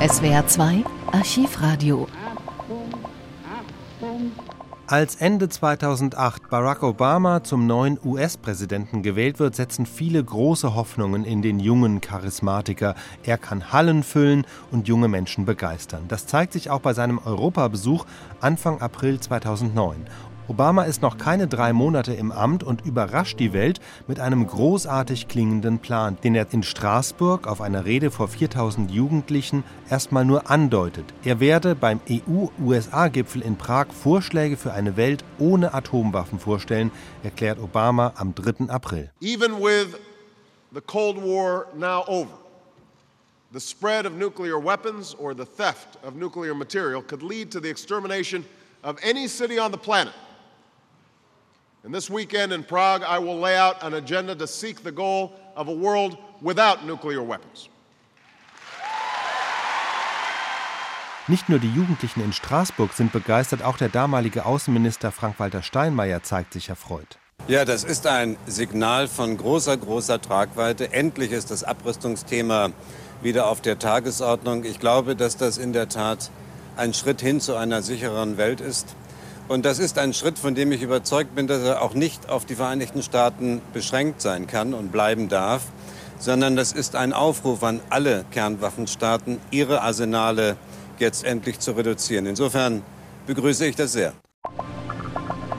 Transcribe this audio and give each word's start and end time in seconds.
SWR 0.00 0.46
2 0.46 0.84
Archivradio. 1.10 2.06
Als 4.86 5.16
Ende 5.16 5.48
2008 5.48 6.48
Barack 6.48 6.84
Obama 6.84 7.42
zum 7.42 7.66
neuen 7.66 7.98
US-Präsidenten 8.04 9.02
gewählt 9.02 9.40
wird, 9.40 9.56
setzen 9.56 9.86
viele 9.86 10.22
große 10.22 10.76
Hoffnungen 10.76 11.24
in 11.24 11.42
den 11.42 11.58
jungen 11.58 12.00
Charismatiker. 12.00 12.94
Er 13.24 13.38
kann 13.38 13.72
Hallen 13.72 14.04
füllen 14.04 14.46
und 14.70 14.86
junge 14.86 15.08
Menschen 15.08 15.44
begeistern. 15.44 16.04
Das 16.06 16.26
zeigt 16.26 16.52
sich 16.52 16.70
auch 16.70 16.80
bei 16.80 16.94
seinem 16.94 17.18
Europabesuch 17.18 18.06
Anfang 18.40 18.80
April 18.80 19.18
2009. 19.18 20.06
Obama 20.48 20.84
ist 20.84 21.02
noch 21.02 21.18
keine 21.18 21.46
drei 21.46 21.74
Monate 21.74 22.14
im 22.14 22.32
Amt 22.32 22.64
und 22.64 22.86
überrascht 22.86 23.38
die 23.38 23.52
Welt 23.52 23.80
mit 24.06 24.18
einem 24.18 24.46
großartig 24.46 25.28
klingenden 25.28 25.78
Plan, 25.78 26.16
den 26.24 26.34
er 26.34 26.46
in 26.52 26.62
Straßburg 26.62 27.46
auf 27.46 27.60
einer 27.60 27.84
Rede 27.84 28.10
vor 28.10 28.28
4000 28.28 28.90
Jugendlichen 28.90 29.62
erstmal 29.90 30.24
nur 30.24 30.50
andeutet. 30.50 31.04
Er 31.22 31.38
werde 31.40 31.74
beim 31.74 32.00
EU-USA-Gipfel 32.08 33.42
in 33.42 33.56
Prag 33.56 33.88
Vorschläge 33.92 34.56
für 34.56 34.72
eine 34.72 34.96
Welt 34.96 35.22
ohne 35.38 35.74
Atomwaffen 35.74 36.38
vorstellen, 36.38 36.92
erklärt 37.22 37.58
Obama 37.58 38.14
am 38.16 38.34
3. 38.34 38.70
April. 38.70 39.10
Even 39.20 39.60
with 39.60 39.98
the 40.72 40.80
Cold 40.80 41.18
War 41.18 41.66
now 41.76 42.04
over, 42.06 42.38
the 43.52 43.60
spread 43.60 44.06
of 44.06 44.14
nuclear 44.14 44.58
weapons 44.58 45.14
or 45.18 45.34
the 45.34 45.44
theft 45.44 45.98
of 46.02 46.14
nuclear 46.14 46.54
material 46.54 47.02
could 47.02 47.22
lead 47.22 47.50
to 47.50 47.60
the 47.60 47.68
extermination 47.68 48.46
of 48.82 48.96
any 49.02 49.28
city 49.28 49.58
on 49.58 49.72
the 49.72 49.78
planet. 49.78 50.14
And 51.88 51.94
this 51.94 52.10
weekend 52.10 52.52
in 52.52 52.64
Prague, 52.64 53.02
I 53.02 53.18
will 53.18 53.40
lay 53.40 53.56
out 53.56 53.82
an 53.82 53.94
agenda 53.94 54.34
to 54.34 54.46
seek 54.46 54.82
the 54.82 54.92
goal 54.92 55.32
of 55.56 55.68
a 55.68 55.72
world 55.72 56.18
without 56.42 56.84
nuclear 56.84 57.26
weapons. 57.26 57.70
Nicht 61.28 61.48
nur 61.48 61.58
die 61.58 61.72
Jugendlichen 61.72 62.22
in 62.22 62.34
Straßburg 62.34 62.92
sind 62.92 63.10
begeistert, 63.12 63.62
auch 63.62 63.78
der 63.78 63.88
damalige 63.88 64.44
Außenminister 64.44 65.10
Frank-Walter 65.10 65.62
Steinmeier 65.62 66.22
zeigt 66.22 66.52
sich 66.52 66.68
erfreut. 66.68 67.16
Ja, 67.46 67.64
das 67.64 67.84
ist 67.84 68.06
ein 68.06 68.36
Signal 68.44 69.08
von 69.08 69.38
großer, 69.38 69.78
großer 69.78 70.20
Tragweite. 70.20 70.92
Endlich 70.92 71.32
ist 71.32 71.50
das 71.50 71.64
Abrüstungsthema 71.64 72.68
wieder 73.22 73.46
auf 73.46 73.62
der 73.62 73.78
Tagesordnung. 73.78 74.64
Ich 74.64 74.78
glaube, 74.78 75.16
dass 75.16 75.38
das 75.38 75.56
in 75.56 75.72
der 75.72 75.88
Tat 75.88 76.30
ein 76.76 76.92
Schritt 76.92 77.22
hin 77.22 77.40
zu 77.40 77.56
einer 77.56 77.80
sichereren 77.80 78.36
Welt 78.36 78.60
ist. 78.60 78.94
Und 79.48 79.64
das 79.64 79.78
ist 79.78 79.98
ein 79.98 80.12
Schritt, 80.12 80.38
von 80.38 80.54
dem 80.54 80.72
ich 80.72 80.82
überzeugt 80.82 81.34
bin, 81.34 81.46
dass 81.46 81.62
er 81.62 81.80
auch 81.80 81.94
nicht 81.94 82.28
auf 82.28 82.44
die 82.44 82.54
Vereinigten 82.54 83.02
Staaten 83.02 83.62
beschränkt 83.72 84.20
sein 84.20 84.46
kann 84.46 84.74
und 84.74 84.92
bleiben 84.92 85.30
darf, 85.30 85.62
sondern 86.18 86.54
das 86.54 86.72
ist 86.72 86.94
ein 86.94 87.14
Aufruf 87.14 87.62
an 87.62 87.80
alle 87.88 88.26
Kernwaffenstaaten, 88.30 89.38
ihre 89.50 89.80
Arsenale 89.80 90.56
jetzt 90.98 91.24
endlich 91.24 91.60
zu 91.60 91.72
reduzieren. 91.72 92.26
Insofern 92.26 92.82
begrüße 93.26 93.66
ich 93.66 93.76
das 93.76 93.92
sehr. 93.92 94.12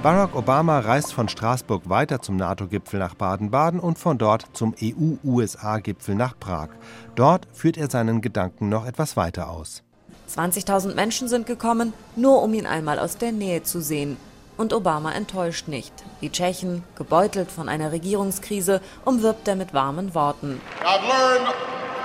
Barack 0.04 0.36
Obama 0.36 0.80
reist 0.80 1.12
von 1.12 1.28
Straßburg 1.28 1.90
weiter 1.90 2.22
zum 2.22 2.38
NATO-Gipfel 2.38 3.00
nach 3.00 3.16
Baden-Baden 3.16 3.80
und 3.80 3.98
von 3.98 4.18
dort 4.18 4.46
zum 4.54 4.76
EU-USA-Gipfel 4.82 6.16
nach 6.16 6.40
Prag. 6.40 6.70
Dort 7.16 7.48
führt 7.52 7.78
er 7.78 7.90
seinen 7.90 8.22
Gedanken 8.22 8.70
noch 8.70 8.86
etwas 8.86 9.18
weiter 9.18 9.50
aus. 9.50 9.84
20.000 10.30 10.94
Menschen 10.96 11.28
sind 11.28 11.46
gekommen, 11.48 11.94
nur 12.16 12.42
um 12.42 12.54
ihn 12.54 12.68
einmal 12.68 13.00
aus 13.00 13.18
der 13.18 13.32
Nähe 13.32 13.64
zu 13.64 13.82
sehen. 13.82 14.18
Und 14.58 14.74
Obama 14.74 15.14
enttäuscht 15.14 15.68
nicht. 15.68 15.94
Die 16.22 16.32
Tschechen, 16.32 16.84
gebeutelt 16.96 17.50
von 17.50 17.70
einer 17.70 17.92
Regierungskrise, 17.92 18.82
umwirbt 19.06 19.48
er 19.48 19.56
mit 19.56 19.74
warmen 19.74 20.14
Worten. 20.14 20.62
I've 20.84 21.08
learned 21.08 21.48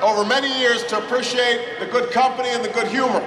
over 0.03 0.25
many 0.25 0.49
years 0.61 0.87
to 0.87 0.97
appreciate 0.97 1.61
the 1.81 1.87
good 1.87 2.13
company 2.13 2.49
and 2.55 2.65
the 2.65 2.89
humor 2.89 3.23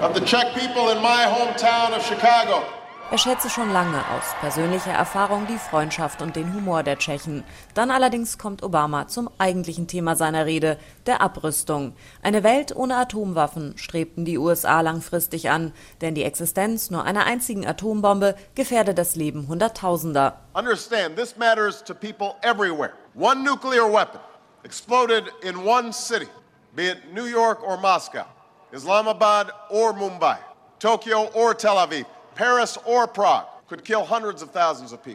of 0.00 0.14
the 0.14 0.24
Czech 0.24 0.54
people 0.54 0.90
in 0.90 1.02
my 1.02 1.24
hometown 1.26 1.94
of 1.94 2.02
Chicago. 2.02 2.62
Er 3.10 3.16
schätze 3.16 3.48
schon 3.48 3.72
lange 3.72 3.96
aus 4.10 4.34
persönlicher 4.42 4.92
Erfahrung 4.92 5.46
die 5.46 5.56
Freundschaft 5.56 6.20
und 6.20 6.36
den 6.36 6.52
Humor 6.52 6.82
der 6.82 6.98
Tschechen. 6.98 7.42
Dann 7.72 7.90
allerdings 7.90 8.36
kommt 8.36 8.62
Obama 8.62 9.08
zum 9.08 9.30
eigentlichen 9.38 9.86
Thema 9.86 10.14
seiner 10.14 10.44
Rede, 10.44 10.78
der 11.06 11.22
Abrüstung. 11.22 11.96
Eine 12.22 12.42
Welt 12.42 12.76
ohne 12.76 12.96
Atomwaffen 12.96 13.78
strebten 13.78 14.26
die 14.26 14.36
USA 14.36 14.82
langfristig 14.82 15.48
an, 15.48 15.72
denn 16.02 16.14
die 16.14 16.22
Existenz 16.22 16.90
nur 16.90 17.04
einer 17.04 17.24
einzigen 17.24 17.66
Atombombe 17.66 18.36
gefährde 18.54 18.92
das 18.92 19.16
Leben 19.16 19.48
Hunderttausender. 19.48 20.40
Understand, 20.52 21.16
this 21.16 21.34
matters 21.38 21.82
to 21.82 21.94
people 21.94 22.34
everywhere. 22.42 22.92
One 23.14 23.42
nuclear 23.42 23.90
weapon 23.90 24.20
exploded 24.64 25.32
in 25.42 25.56
one 25.56 25.94
city, 25.94 26.28
be 26.76 26.90
it 26.90 26.98
New 27.14 27.24
York 27.24 27.62
or 27.62 27.78
Moscow, 27.78 28.26
Islamabad 28.70 29.50
or 29.70 29.94
Mumbai, 29.94 30.36
Tokyo 30.78 31.30
or 31.32 31.54
Tel 31.54 31.76
Aviv. 31.76 32.04
Paris 32.38 32.78
or 32.84 33.08
Prague. 33.08 33.48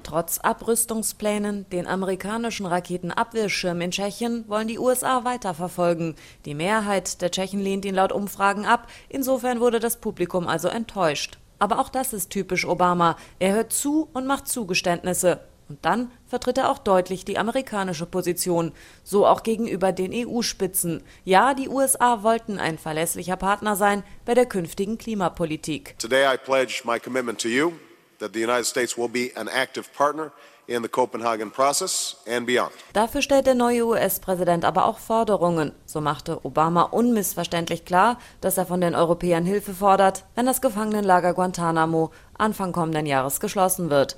Trotz 0.04 0.40
Abrüstungsplänen, 0.40 1.70
den 1.70 1.88
amerikanischen 1.88 2.66
Raketenabwehrschirm 2.66 3.80
in 3.80 3.92
Tschechien 3.92 4.44
wollen 4.50 4.68
die 4.68 4.78
USA 4.78 5.24
weiterverfolgen. 5.24 6.16
Die 6.44 6.54
Mehrheit 6.54 7.22
der 7.22 7.32
Tschechen 7.32 7.62
lehnt 7.62 7.86
ihn 7.86 7.96
laut 7.96 8.12
Umfragen 8.12 8.66
ab. 8.66 8.88
Insofern 9.08 9.62
wurde 9.62 9.80
das 9.80 10.02
Publikum 10.02 10.50
also 10.50 10.68
enttäuscht. 10.68 11.40
Aber 11.60 11.80
auch 11.80 11.88
das 11.88 12.12
ist 12.12 12.30
typisch 12.30 12.66
Obama. 12.68 13.16
Er 13.40 13.54
hört 13.54 13.72
zu 13.72 14.10
und 14.12 14.28
macht 14.28 14.50
Zugeständnisse. 14.50 15.40
Und 15.70 15.84
dann 15.86 16.12
vertritt 16.28 16.58
er 16.58 16.70
auch 16.70 16.78
deutlich 16.78 17.26
die 17.26 17.38
amerikanische 17.38 18.06
Position, 18.06 18.74
so 19.04 19.26
auch 19.26 19.44
gegenüber 19.44 19.92
den 19.92 20.12
EU-Spitzen. 20.14 21.04
Ja, 21.24 21.54
die 21.54 21.70
USA 21.70 22.24
wollten 22.24 22.60
ein 22.60 22.78
verlässlicher 22.78 23.38
Partner 23.38 23.76
sein 23.76 24.04
bei 24.26 24.34
der 24.34 24.46
künftigen 24.46 24.98
Klimapolitik. 24.98 25.96
Today 26.00 26.34
I 26.34 26.38
pledge 26.38 26.82
my 26.86 27.00
commitment 27.00 27.42
to 27.42 27.48
you 27.48 27.74
that 28.20 28.34
the 28.34 28.44
United 28.44 28.66
States 28.66 28.98
will 28.98 29.10
be 29.10 29.32
an 29.36 29.48
active 29.48 29.86
partner 29.96 30.32
in 30.68 30.82
the 30.82 30.90
Copenhagen 30.90 31.52
process 31.52 32.16
and 32.28 32.46
beyond. 32.46 32.72
Dafür 32.94 33.22
stellt 33.22 33.46
der 33.46 33.56
neue 33.56 33.86
US-Präsident 33.86 34.66
aber 34.66 34.86
auch 34.86 34.98
Forderungen. 34.98 35.74
So 35.86 36.02
machte 36.02 36.44
Obama 36.46 36.84
unmissverständlich 36.84 37.86
klar, 37.86 38.18
dass 38.42 38.58
er 38.58 38.66
von 38.66 38.82
den 38.82 38.96
Europäern 38.96 39.46
Hilfe 39.46 39.74
fordert, 39.74 40.26
wenn 40.36 40.46
das 40.46 40.62
Gefangenenlager 40.62 41.34
Guantanamo 41.34 42.12
Anfang 42.38 42.72
kommenden 42.72 43.06
Jahres 43.06 43.40
geschlossen 43.40 43.90
wird. 43.90 44.16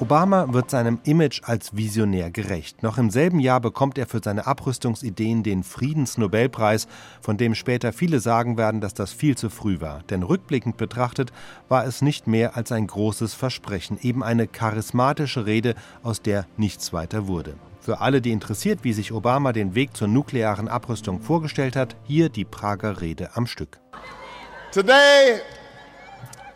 Obama 0.00 0.54
wird 0.54 0.70
seinem 0.70 0.98
Image 1.04 1.42
als 1.44 1.76
Visionär 1.76 2.30
gerecht. 2.30 2.82
Noch 2.82 2.96
im 2.96 3.10
selben 3.10 3.38
Jahr 3.38 3.60
bekommt 3.60 3.98
er 3.98 4.06
für 4.06 4.20
seine 4.24 4.46
Abrüstungsideen 4.46 5.42
den 5.42 5.62
Friedensnobelpreis, 5.62 6.88
von 7.20 7.36
dem 7.36 7.54
später 7.54 7.92
viele 7.92 8.18
sagen 8.18 8.56
werden, 8.56 8.80
dass 8.80 8.94
das 8.94 9.12
viel 9.12 9.36
zu 9.36 9.50
früh 9.50 9.82
war. 9.82 10.02
Denn 10.08 10.22
rückblickend 10.22 10.78
betrachtet 10.78 11.32
war 11.68 11.84
es 11.84 12.00
nicht 12.00 12.26
mehr 12.26 12.56
als 12.56 12.72
ein 12.72 12.86
großes 12.86 13.34
Versprechen, 13.34 13.98
eben 14.00 14.22
eine 14.22 14.46
charismatische 14.46 15.44
Rede, 15.44 15.74
aus 16.02 16.22
der 16.22 16.46
nichts 16.56 16.94
weiter 16.94 17.26
wurde. 17.26 17.56
Für 17.80 18.00
alle, 18.00 18.22
die 18.22 18.32
interessiert, 18.32 18.80
wie 18.84 18.94
sich 18.94 19.12
Obama 19.12 19.52
den 19.52 19.74
Weg 19.74 19.94
zur 19.94 20.08
nuklearen 20.08 20.68
Abrüstung 20.68 21.20
vorgestellt 21.20 21.76
hat, 21.76 21.94
hier 22.04 22.30
die 22.30 22.46
Prager 22.46 23.02
Rede 23.02 23.30
am 23.34 23.46
Stück. 23.46 23.78
Today 24.72 25.40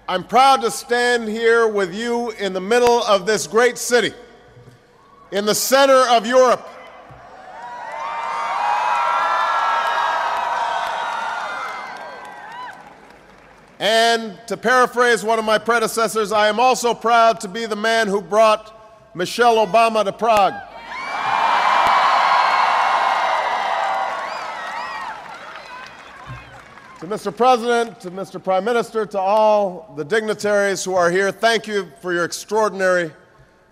I'm 0.06 0.25
proud 0.25 0.60
to 0.60 0.70
stand 0.70 1.28
here 1.28 1.66
with 1.66 1.94
you 1.94 2.31
in 2.32 2.53
the 2.53 2.60
middle 2.60 3.03
of 3.04 3.25
this 3.25 3.47
great 3.47 3.78
city, 3.78 4.12
in 5.32 5.47
the 5.47 5.54
center 5.54 6.06
of 6.10 6.26
Europe. 6.26 6.69
And 13.78 14.38
to 14.47 14.59
paraphrase 14.59 15.25
one 15.25 15.38
of 15.38 15.47
my 15.47 15.56
predecessors, 15.56 16.32
I 16.32 16.48
am 16.48 16.60
also 16.60 16.92
proud 16.92 17.41
to 17.41 17.48
be 17.48 17.65
the 17.65 17.75
man 17.75 18.06
who 18.06 18.21
brought 18.21 19.15
Michelle 19.15 19.66
Obama 19.66 20.04
to 20.04 20.12
Prague. 20.12 20.54
To 27.04 27.10
Mr. 27.10 27.36
President, 27.36 28.01
to 28.01 28.10
Mr. 28.10 28.42
Prime 28.42 28.65
Minister, 28.65 29.04
to 29.04 29.21
all 29.21 29.92
the 29.95 30.06
dignitaries 30.06 30.83
who 30.83 30.95
are 30.95 31.10
here, 31.10 31.30
thank 31.30 31.66
you 31.66 31.92
for 32.01 32.15
your 32.15 32.24
extraordinary 32.24 33.12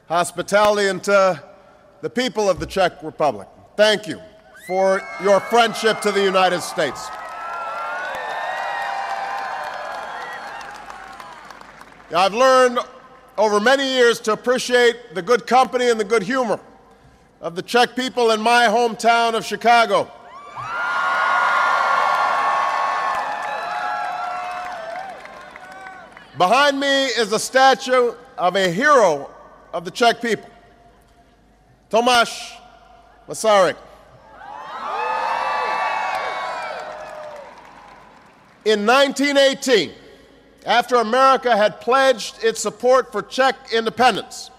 hospitality, 0.07 0.89
and 0.89 1.03
to 1.05 1.43
the 2.03 2.11
people 2.11 2.51
of 2.51 2.61
the 2.61 2.67
Czech 2.67 3.03
Republic, 3.03 3.49
thank 3.75 4.07
you 4.07 4.21
for 4.67 5.01
your 5.25 5.41
friendship 5.41 6.03
to 6.03 6.13
the 6.13 6.23
United 6.23 6.61
States. 6.61 7.09
I've 12.15 12.35
learned 12.35 12.81
over 13.39 13.61
many 13.61 13.95
years 13.95 14.21
to 14.21 14.35
appreciate 14.35 15.15
the 15.15 15.23
good 15.23 15.47
company 15.47 15.89
and 15.89 15.99
the 15.99 16.05
good 16.05 16.23
humor 16.23 16.61
of 17.41 17.55
the 17.55 17.63
Czech 17.63 17.97
people 17.97 18.33
in 18.33 18.43
my 18.43 18.67
hometown 18.67 19.33
of 19.33 19.47
Chicago. 19.47 20.11
Behind 26.39 26.81
me 26.81 27.05
is 27.07 27.31
a 27.33 27.39
statue 27.39 28.15
of 28.39 28.57
a 28.57 28.71
hero 28.71 29.31
of 29.75 29.85
the 29.85 29.91
Czech 29.91 30.23
people, 30.23 30.49
Tomáš 31.91 32.57
Masaryk. 33.29 33.77
In 38.65 38.87
1918, 38.87 39.93
after 40.65 40.97
America 40.97 41.55
had 41.55 41.81
pledged 41.81 42.43
its 42.43 42.63
support 42.63 43.13
for 43.13 43.21
Czech 43.23 43.57
independence, 43.71 44.51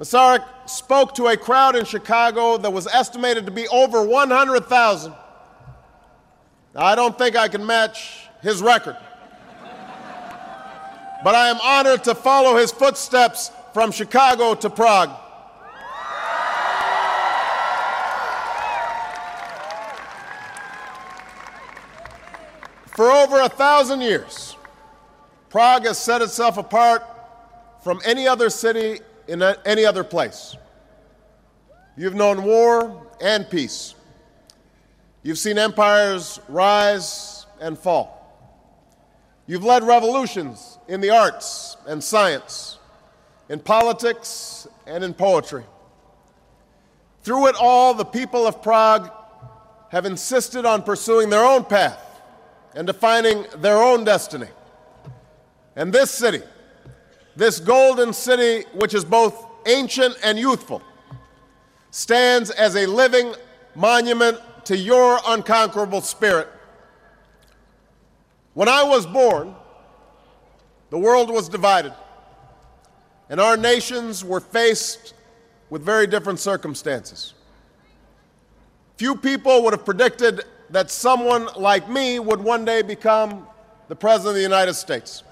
Masaryk 0.00 0.44
spoke 0.66 1.14
to 1.14 1.28
a 1.28 1.36
crowd 1.36 1.76
in 1.76 1.84
Chicago 1.84 2.56
that 2.56 2.72
was 2.72 2.88
estimated 2.88 3.46
to 3.46 3.52
be 3.52 3.68
over 3.68 4.04
100,000. 4.04 5.14
I 6.74 6.94
don't 6.96 7.16
think 7.16 7.36
I 7.36 7.46
can 7.46 7.64
match 7.64 8.28
his 8.42 8.62
record. 8.62 8.96
But 11.24 11.34
I 11.34 11.48
am 11.48 11.58
honored 11.60 12.04
to 12.04 12.14
follow 12.14 12.56
his 12.56 12.70
footsteps 12.70 13.50
from 13.74 13.90
Chicago 13.90 14.54
to 14.54 14.70
Prague. 14.70 15.10
For 22.96 23.10
over 23.10 23.40
a 23.40 23.48
thousand 23.48 24.00
years, 24.00 24.56
Prague 25.50 25.84
has 25.84 25.98
set 25.98 26.20
itself 26.20 26.58
apart 26.58 27.04
from 27.82 28.00
any 28.04 28.26
other 28.26 28.50
city 28.50 29.00
in 29.28 29.42
any 29.42 29.84
other 29.84 30.02
place. 30.02 30.56
You've 31.96 32.14
known 32.14 32.42
war 32.42 33.06
and 33.20 33.48
peace. 33.48 33.94
You've 35.22 35.38
seen 35.38 35.58
empires 35.58 36.40
rise 36.48 37.46
and 37.60 37.78
fall. 37.78 38.14
You've 39.46 39.64
led 39.64 39.82
revolutions 39.84 40.77
in 40.88 41.00
the 41.02 41.10
arts 41.10 41.76
and 41.86 42.02
science, 42.02 42.78
in 43.48 43.60
politics 43.60 44.66
and 44.86 45.04
in 45.04 45.14
poetry. 45.14 45.64
Through 47.22 47.48
it 47.48 47.56
all, 47.60 47.94
the 47.94 48.04
people 48.04 48.46
of 48.46 48.62
Prague 48.62 49.12
have 49.90 50.06
insisted 50.06 50.64
on 50.64 50.82
pursuing 50.82 51.30
their 51.30 51.44
own 51.44 51.64
path 51.64 52.20
and 52.74 52.86
defining 52.86 53.44
their 53.58 53.82
own 53.82 54.04
destiny. 54.04 54.48
And 55.76 55.92
this 55.92 56.10
city, 56.10 56.42
this 57.36 57.60
golden 57.60 58.12
city, 58.12 58.66
which 58.74 58.94
is 58.94 59.04
both 59.04 59.46
ancient 59.66 60.16
and 60.24 60.38
youthful, 60.38 60.82
stands 61.90 62.50
as 62.50 62.76
a 62.76 62.86
living 62.86 63.34
monument 63.74 64.38
to 64.64 64.76
your 64.76 65.18
unconquerable 65.26 66.00
spirit. 66.00 66.48
When 68.54 68.68
I 68.68 68.82
was 68.82 69.06
born, 69.06 69.54
the 70.90 70.98
world 70.98 71.30
was 71.30 71.48
divided, 71.48 71.92
and 73.28 73.40
our 73.40 73.56
nations 73.56 74.24
were 74.24 74.40
faced 74.40 75.14
with 75.70 75.82
very 75.82 76.06
different 76.06 76.38
circumstances. 76.38 77.34
Few 78.96 79.14
people 79.14 79.62
would 79.62 79.72
have 79.74 79.84
predicted 79.84 80.44
that 80.70 80.90
someone 80.90 81.48
like 81.56 81.88
me 81.88 82.18
would 82.18 82.40
one 82.40 82.64
day 82.64 82.82
become 82.82 83.46
the 83.88 83.96
President 83.96 84.30
of 84.30 84.34
the 84.36 84.42
United 84.42 84.74
States. 84.74 85.22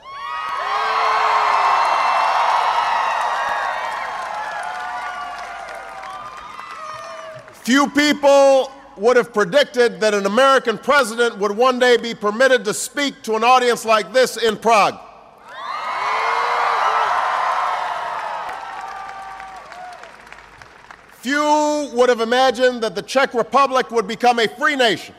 Few 7.53 7.91
people 7.91 8.71
would 8.97 9.17
have 9.17 9.35
predicted 9.35 10.01
that 10.01 10.15
an 10.15 10.25
American 10.25 10.79
president 10.79 11.37
would 11.39 11.51
one 11.51 11.81
day 11.81 11.97
be 11.97 12.15
permitted 12.15 12.65
to 12.65 12.73
speak 12.73 13.21
to 13.23 13.35
an 13.35 13.43
audience 13.43 13.85
like 13.85 14.13
this 14.13 14.37
in 14.37 14.57
Prague. 14.57 14.97
Few 21.27 21.91
would 21.93 22.09
have 22.09 22.21
imagined 22.21 22.85
that 22.85 22.95
the 22.95 23.03
Czech 23.03 23.35
Republic 23.35 23.91
would 23.91 24.07
become 24.07 24.39
a 24.39 24.47
free 24.47 24.77
nation, 24.77 25.13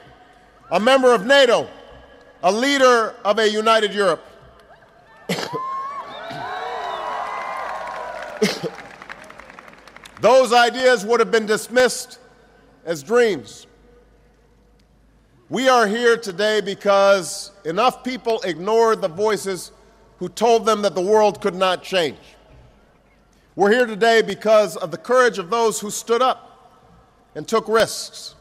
a 0.71 0.79
member 0.79 1.13
of 1.13 1.25
NATO, 1.25 1.67
a 2.43 2.49
leader 2.49 3.13
of 3.25 3.39
a 3.39 3.49
united 3.49 3.93
Europe. 3.93 4.25
Those 10.21 10.53
ideas 10.53 11.05
would 11.05 11.19
have 11.19 11.29
been 11.29 11.45
dismissed 11.45 12.19
as 12.85 13.03
dreams. 13.03 13.67
We 15.49 15.67
are 15.67 15.87
here 15.87 16.15
today 16.15 16.61
because 16.61 17.51
enough 17.65 18.05
people 18.05 18.39
ignored 18.43 19.01
the 19.01 19.09
voices 19.09 19.73
who 20.19 20.29
told 20.29 20.65
them 20.65 20.83
that 20.83 20.95
the 20.95 21.01
world 21.01 21.41
could 21.41 21.55
not 21.55 21.83
change. 21.83 22.36
We're 23.57 23.71
here 23.71 23.87
today 23.87 24.21
because 24.21 24.77
of 24.77 24.91
the 24.91 24.99
courage 24.99 25.39
of 25.39 25.49
those 25.49 25.79
who 25.79 25.89
stood 25.89 26.21
up 26.21 26.77
and 27.33 27.47
took 27.47 27.67
risks 27.67 28.35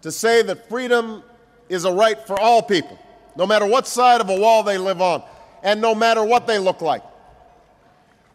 to 0.00 0.10
say 0.10 0.40
that 0.40 0.70
freedom 0.70 1.22
is 1.68 1.84
a 1.84 1.92
right 1.92 2.18
for 2.26 2.40
all 2.40 2.62
people, 2.62 2.98
no 3.36 3.46
matter 3.46 3.66
what 3.66 3.86
side 3.86 4.22
of 4.22 4.30
a 4.30 4.40
wall 4.40 4.62
they 4.62 4.78
live 4.78 5.02
on, 5.02 5.22
and 5.62 5.82
no 5.82 5.94
matter 5.94 6.24
what 6.24 6.46
they 6.46 6.58
look 6.58 6.80
like. 6.80 7.02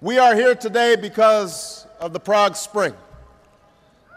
We 0.02 0.20
are 0.20 0.36
here 0.36 0.54
today 0.54 0.96
because 0.96 1.88
of 2.00 2.14
the 2.14 2.20
Prague 2.20 2.56
Spring 2.56 2.94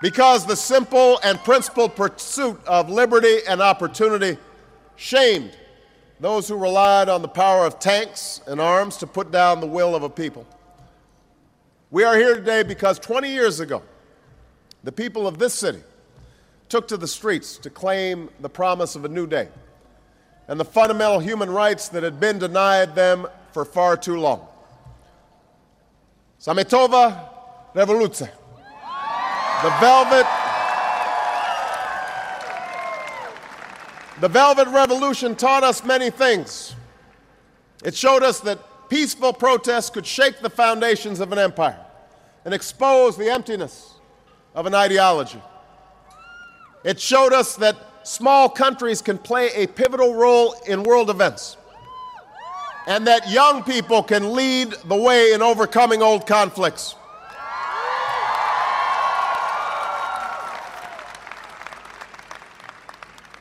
because 0.03 0.45
the 0.45 0.57
simple 0.57 1.19
and 1.25 1.39
principled 1.39 1.97
pursuit 1.97 2.61
of 2.67 2.91
liberty 2.91 3.39
and 3.49 3.63
opportunity 3.63 4.37
shamed 4.97 5.57
those 6.21 6.47
who 6.47 6.57
relied 6.57 7.09
on 7.09 7.23
the 7.23 7.29
power 7.29 7.65
of 7.65 7.79
tanks 7.79 8.43
and 8.47 8.61
arms 8.61 8.99
to 8.99 9.07
put 9.07 9.31
down 9.31 9.61
the 9.61 9.67
will 9.67 9.95
of 9.95 10.03
a 10.03 10.11
people. 10.11 10.47
We 11.93 12.05
are 12.05 12.17
here 12.17 12.35
today 12.35 12.63
because 12.63 12.99
20 12.99 13.29
years 13.29 13.61
ago, 13.61 13.83
the 14.83 14.91
people 14.91 15.27
of 15.27 15.39
this 15.39 15.53
city 15.53 15.83
took 16.71 16.89
to 16.89 16.97
the 16.97 17.07
streets 17.07 17.59
to 17.59 17.69
claim 17.69 18.31
the 18.41 18.49
promise 18.49 18.97
of 18.97 19.05
a 19.05 19.11
new 19.11 19.27
day 19.27 19.51
and 20.49 20.59
the 20.59 20.65
fundamental 20.65 21.21
human 21.21 21.51
rights 21.51 21.91
that 21.91 22.03
had 22.03 22.19
been 22.19 22.39
denied 22.39 22.95
them 22.95 23.27
for 23.53 23.67
far 23.67 23.99
too 23.99 24.17
long. 24.17 24.49
Sametova 26.41 27.29
Revoluce. 27.75 28.21
The 28.21 29.71
Velvet 29.79 30.27
The 34.23 34.29
Velvet 34.29 34.69
Revolution 34.69 35.37
taught 35.37 35.63
us 35.63 35.85
many 35.85 36.09
things. 36.09 36.75
It 37.85 37.95
showed 37.95 38.23
us 38.23 38.41
that 38.41 38.61
peaceful 38.93 39.33
protests 39.33 39.89
could 39.89 40.05
shake 40.05 40.41
the 40.41 40.51
foundations 40.51 41.19
of 41.19 41.33
an 41.33 41.39
empire 41.39 41.83
and 42.45 42.53
expose 42.53 43.17
the 43.17 43.27
emptiness 43.27 43.95
of 44.55 44.67
an 44.67 44.75
ideology. 44.75 45.41
It 46.85 47.01
showed 47.01 47.33
us 47.33 47.57
that 47.57 47.75
small 48.03 48.51
countries 48.51 49.01
can 49.01 49.17
play 49.17 49.49
a 49.55 49.67
pivotal 49.67 50.15
role 50.15 50.55
in 50.69 50.83
world 50.83 51.09
events 51.09 51.57
and 52.87 53.07
that 53.07 53.31
young 53.31 53.65
people 53.65 54.03
can 54.03 54.35
lead 54.35 54.75
the 54.85 54.95
way 54.95 55.33
in 55.33 55.41
overcoming 55.41 56.03
old 56.03 56.27
conflicts. 56.27 56.95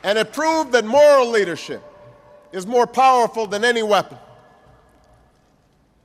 And 0.02 0.16
it 0.16 0.32
proved 0.32 0.72
that 0.72 0.86
moral 0.86 1.28
leadership 1.28 1.82
is 2.52 2.66
more 2.66 2.86
powerful 2.86 3.46
than 3.46 3.66
any 3.66 3.82
weapon. 3.82 4.16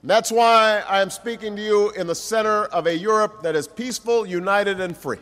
And 0.01 0.10
that's 0.10 0.32
why 0.32 0.84
I 0.88 1.01
am 1.01 1.10
speaking 1.10 1.56
to 1.56 1.62
you 1.62 1.89
in 1.92 2.08
the 2.08 2.16
center 2.16 2.66
of 2.66 2.88
a 2.88 2.96
Europe 2.96 3.42
that 3.44 3.56
is 3.56 3.68
peaceful, 3.68 4.25
united, 4.25 4.80
and 4.80 4.96
free. 4.96 5.20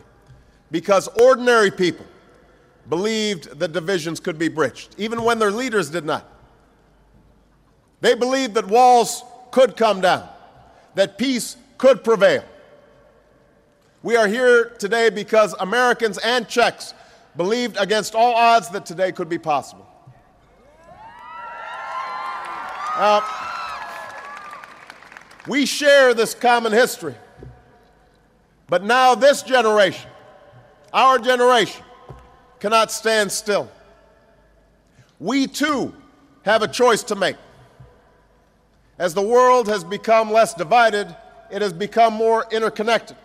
Because 0.70 1.08
ordinary 1.20 1.70
people 1.70 2.06
believed 2.88 3.58
that 3.58 3.72
divisions 3.72 4.20
could 4.20 4.38
be 4.38 4.48
bridged, 4.48 4.94
even 4.98 5.22
when 5.22 5.38
their 5.38 5.50
leaders 5.50 5.90
did 5.90 6.04
not. 6.04 6.26
They 8.00 8.14
believed 8.14 8.54
that 8.54 8.66
walls 8.66 9.24
could 9.50 9.76
come 9.76 10.00
down, 10.00 10.28
that 10.94 11.18
peace 11.18 11.56
could 11.78 12.04
prevail. 12.04 12.44
We 14.02 14.16
are 14.16 14.28
here 14.28 14.66
today 14.78 15.10
because 15.10 15.54
Americans 15.58 16.18
and 16.18 16.46
Czechs 16.46 16.94
believed 17.36 17.76
against 17.78 18.14
all 18.14 18.34
odds 18.34 18.68
that 18.70 18.86
today 18.86 19.10
could 19.12 19.28
be 19.28 19.38
possible. 19.38 19.86
Uh, 22.94 23.20
we 25.46 25.66
share 25.66 26.14
this 26.14 26.34
common 26.34 26.72
history. 26.72 27.14
But 28.68 28.82
now, 28.82 29.14
this 29.14 29.42
generation, 29.42 30.10
our 30.92 31.18
generation, 31.18 31.84
cannot 32.58 32.90
stand 32.90 33.30
still. 33.30 33.70
We 35.20 35.46
too 35.46 35.94
have 36.44 36.62
a 36.62 36.68
choice 36.68 37.02
to 37.04 37.14
make. 37.14 37.36
As 38.98 39.14
the 39.14 39.22
world 39.22 39.68
has 39.68 39.84
become 39.84 40.32
less 40.32 40.54
divided, 40.54 41.14
it 41.50 41.62
has 41.62 41.72
become 41.72 42.14
more 42.14 42.46
interconnected. 42.50 43.16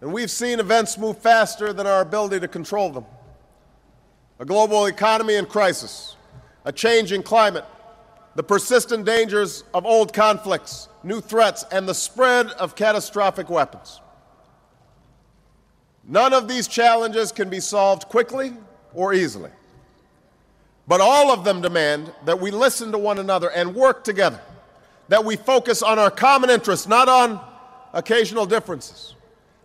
And 0.00 0.12
we've 0.12 0.30
seen 0.30 0.60
events 0.60 0.98
move 0.98 1.18
faster 1.18 1.72
than 1.72 1.86
our 1.86 2.02
ability 2.02 2.40
to 2.40 2.48
control 2.48 2.90
them. 2.90 3.06
A 4.38 4.44
global 4.44 4.86
economy 4.86 5.36
in 5.36 5.46
crisis, 5.46 6.16
a 6.64 6.72
changing 6.72 7.22
climate, 7.22 7.64
the 8.34 8.42
persistent 8.42 9.04
dangers 9.04 9.64
of 9.72 9.86
old 9.86 10.12
conflicts, 10.12 10.88
new 11.02 11.20
threats, 11.20 11.64
and 11.70 11.88
the 11.88 11.94
spread 11.94 12.48
of 12.48 12.74
catastrophic 12.74 13.48
weapons. 13.48 14.00
None 16.06 16.34
of 16.34 16.48
these 16.48 16.68
challenges 16.68 17.32
can 17.32 17.48
be 17.48 17.60
solved 17.60 18.08
quickly 18.08 18.52
or 18.92 19.14
easily. 19.14 19.50
But 20.86 21.00
all 21.00 21.30
of 21.30 21.44
them 21.44 21.62
demand 21.62 22.12
that 22.26 22.38
we 22.38 22.50
listen 22.50 22.92
to 22.92 22.98
one 22.98 23.18
another 23.18 23.50
and 23.50 23.74
work 23.74 24.04
together, 24.04 24.40
that 25.08 25.24
we 25.24 25.36
focus 25.36 25.82
on 25.82 25.98
our 25.98 26.10
common 26.10 26.50
interests, 26.50 26.86
not 26.86 27.08
on 27.08 27.40
occasional 27.94 28.44
differences, 28.44 29.14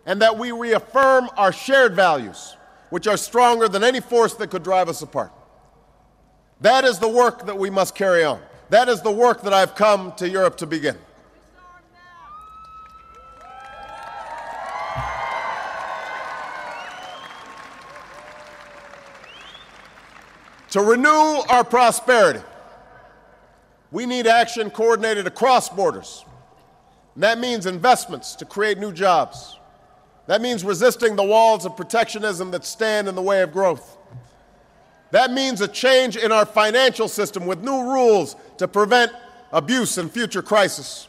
and 0.06 0.22
that 0.22 0.38
we 0.38 0.52
reaffirm 0.52 1.28
our 1.36 1.52
shared 1.52 1.94
values, 1.94 2.56
which 2.88 3.06
are 3.06 3.18
stronger 3.18 3.68
than 3.68 3.84
any 3.84 4.00
force 4.00 4.34
that 4.34 4.48
could 4.48 4.62
drive 4.62 4.88
us 4.88 5.02
apart. 5.02 5.32
That 6.62 6.84
is 6.84 6.98
the 6.98 7.08
work 7.08 7.46
that 7.46 7.58
we 7.58 7.68
must 7.68 7.94
carry 7.94 8.24
on. 8.24 8.40
That 8.70 8.88
is 8.88 9.02
the 9.02 9.10
work 9.10 9.42
that 9.42 9.52
I've 9.52 9.74
come 9.74 10.12
to 10.12 10.28
Europe 10.28 10.56
to 10.58 10.66
begin. 10.66 10.96
To 20.70 20.80
renew 20.80 21.08
our 21.08 21.64
prosperity, 21.64 22.38
we 23.90 24.06
need 24.06 24.28
action 24.28 24.70
coordinated 24.70 25.26
across 25.26 25.68
borders. 25.68 26.24
And 27.14 27.24
that 27.24 27.40
means 27.40 27.66
investments 27.66 28.36
to 28.36 28.44
create 28.44 28.78
new 28.78 28.92
jobs. 28.92 29.58
That 30.28 30.40
means 30.40 30.62
resisting 30.62 31.16
the 31.16 31.24
walls 31.24 31.66
of 31.66 31.76
protectionism 31.76 32.52
that 32.52 32.64
stand 32.64 33.08
in 33.08 33.16
the 33.16 33.22
way 33.22 33.42
of 33.42 33.52
growth. 33.52 33.96
That 35.10 35.32
means 35.32 35.60
a 35.60 35.68
change 35.68 36.16
in 36.16 36.30
our 36.32 36.46
financial 36.46 37.08
system 37.08 37.46
with 37.46 37.62
new 37.62 37.82
rules 37.82 38.36
to 38.58 38.68
prevent 38.68 39.12
abuse 39.52 39.98
and 39.98 40.10
future 40.10 40.42
crisis. 40.42 41.08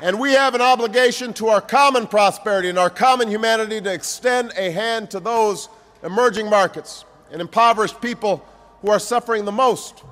And 0.00 0.20
we 0.20 0.32
have 0.32 0.54
an 0.54 0.60
obligation 0.60 1.32
to 1.34 1.48
our 1.48 1.60
common 1.60 2.06
prosperity 2.06 2.68
and 2.68 2.78
our 2.78 2.90
common 2.90 3.28
humanity 3.28 3.80
to 3.80 3.92
extend 3.92 4.52
a 4.56 4.70
hand 4.70 5.10
to 5.12 5.20
those 5.20 5.68
emerging 6.02 6.50
markets 6.50 7.04
and 7.32 7.40
impoverished 7.40 8.00
people 8.00 8.44
who 8.82 8.90
are 8.90 8.98
suffering 8.98 9.44
the 9.44 9.52
most, 9.52 10.04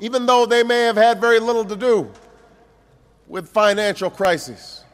even 0.00 0.26
though 0.26 0.46
they 0.46 0.62
may 0.62 0.82
have 0.82 0.96
had 0.96 1.20
very 1.20 1.40
little 1.40 1.64
to 1.64 1.76
do 1.76 2.10
with 3.26 3.48
financial 3.48 4.10
crises. 4.10 4.84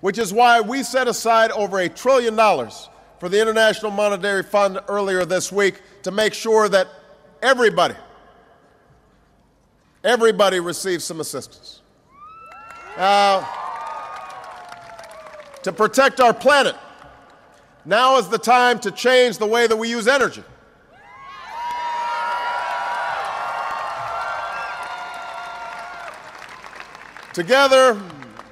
Which 0.00 0.18
is 0.18 0.32
why 0.32 0.60
we 0.60 0.82
set 0.82 1.08
aside 1.08 1.50
over 1.50 1.78
a 1.78 1.88
trillion 1.88 2.36
dollars 2.36 2.88
for 3.18 3.28
the 3.28 3.40
International 3.40 3.90
Monetary 3.90 4.42
Fund 4.42 4.78
earlier 4.88 5.24
this 5.24 5.50
week 5.50 5.80
to 6.02 6.10
make 6.10 6.34
sure 6.34 6.68
that 6.68 6.88
everybody, 7.42 7.96
everybody 10.04 10.60
receives 10.60 11.04
some 11.04 11.20
assistance. 11.20 11.82
Now, 12.96 13.48
to 15.62 15.72
protect 15.72 16.20
our 16.20 16.32
planet. 16.32 16.76
Now 17.84 18.18
is 18.18 18.28
the 18.28 18.38
time 18.38 18.78
to 18.80 18.90
change 18.90 19.38
the 19.38 19.46
way 19.46 19.66
that 19.66 19.76
we 19.76 19.88
use 19.88 20.06
energy. 20.06 20.44
Together, 27.32 28.00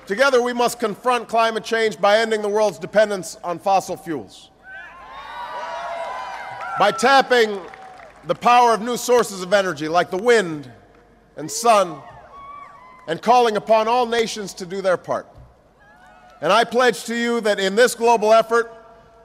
together 0.06 0.40
we 0.40 0.52
must 0.52 0.78
confront 0.78 1.28
climate 1.28 1.64
change 1.64 2.00
by 2.00 2.18
ending 2.18 2.42
the 2.42 2.48
world's 2.48 2.78
dependence 2.78 3.36
on 3.42 3.58
fossil 3.58 3.96
fuels. 3.96 4.50
By 6.78 6.92
tapping 6.92 7.60
the 8.24 8.34
power 8.34 8.74
of 8.74 8.82
new 8.82 8.96
sources 8.96 9.42
of 9.42 9.52
energy 9.52 9.88
like 9.88 10.10
the 10.10 10.18
wind 10.18 10.70
and 11.36 11.50
sun 11.50 12.00
and 13.08 13.22
calling 13.22 13.56
upon 13.56 13.88
all 13.88 14.06
nations 14.06 14.52
to 14.54 14.66
do 14.66 14.82
their 14.82 14.96
part. 14.96 15.28
And 16.40 16.52
I 16.52 16.64
pledge 16.64 17.04
to 17.04 17.14
you 17.14 17.40
that 17.42 17.58
in 17.58 17.74
this 17.74 17.94
global 17.94 18.32
effort, 18.32 18.72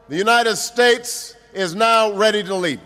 the 0.08 0.16
United 0.16 0.56
States 0.56 1.36
is 1.54 1.76
now 1.76 2.14
ready 2.14 2.44
to 2.44 2.56
lead. 2.56 2.80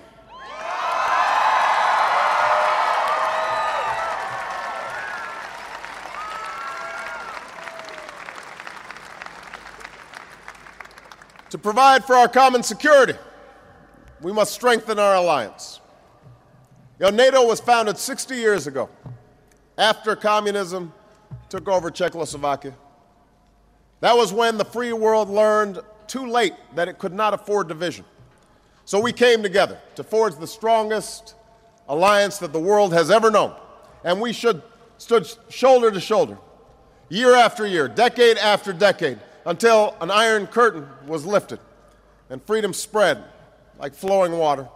To 11.55 11.59
provide 11.59 12.03
for 12.03 12.17
our 12.17 12.27
common 12.27 12.63
security, 12.63 13.13
we 14.19 14.33
must 14.33 14.53
strengthen 14.53 14.99
our 14.99 15.15
alliance. 15.15 15.79
You 16.99 17.05
know, 17.05 17.11
NATO 17.11 17.47
was 17.47 17.61
founded 17.61 17.97
60 17.97 18.35
years 18.35 18.67
ago, 18.67 18.89
after 19.77 20.17
communism 20.17 20.91
took 21.47 21.69
over 21.69 21.89
Czechoslovakia. 21.89 22.73
That 24.01 24.17
was 24.17 24.33
when 24.33 24.57
the 24.57 24.65
free 24.65 24.91
world 24.91 25.29
learned 25.29 25.79
too 26.07 26.27
late 26.27 26.55
that 26.75 26.89
it 26.89 26.99
could 26.99 27.13
not 27.13 27.33
afford 27.33 27.69
division. 27.69 28.03
So 28.83 28.99
we 28.99 29.13
came 29.13 29.41
together 29.41 29.79
to 29.95 30.03
forge 30.03 30.35
the 30.35 30.47
strongest 30.47 31.35
alliance 31.87 32.37
that 32.39 32.51
the 32.51 32.59
world 32.59 32.91
has 32.91 33.09
ever 33.09 33.31
known. 33.31 33.55
And 34.03 34.19
we 34.19 34.33
should, 34.33 34.61
stood 34.97 35.25
shoulder 35.47 35.89
to 35.89 36.01
shoulder, 36.01 36.37
year 37.07 37.33
after 37.33 37.65
year, 37.65 37.87
decade 37.87 38.37
after 38.39 38.73
decade, 38.73 39.19
until 39.45 39.95
an 40.01 40.11
iron 40.11 40.47
curtain 40.47 40.87
was 41.07 41.25
lifted 41.25 41.59
and 42.29 42.41
freedom 42.43 42.73
spread 42.73 43.23
like 43.79 43.93
flowing 43.93 44.33
water. 44.33 44.67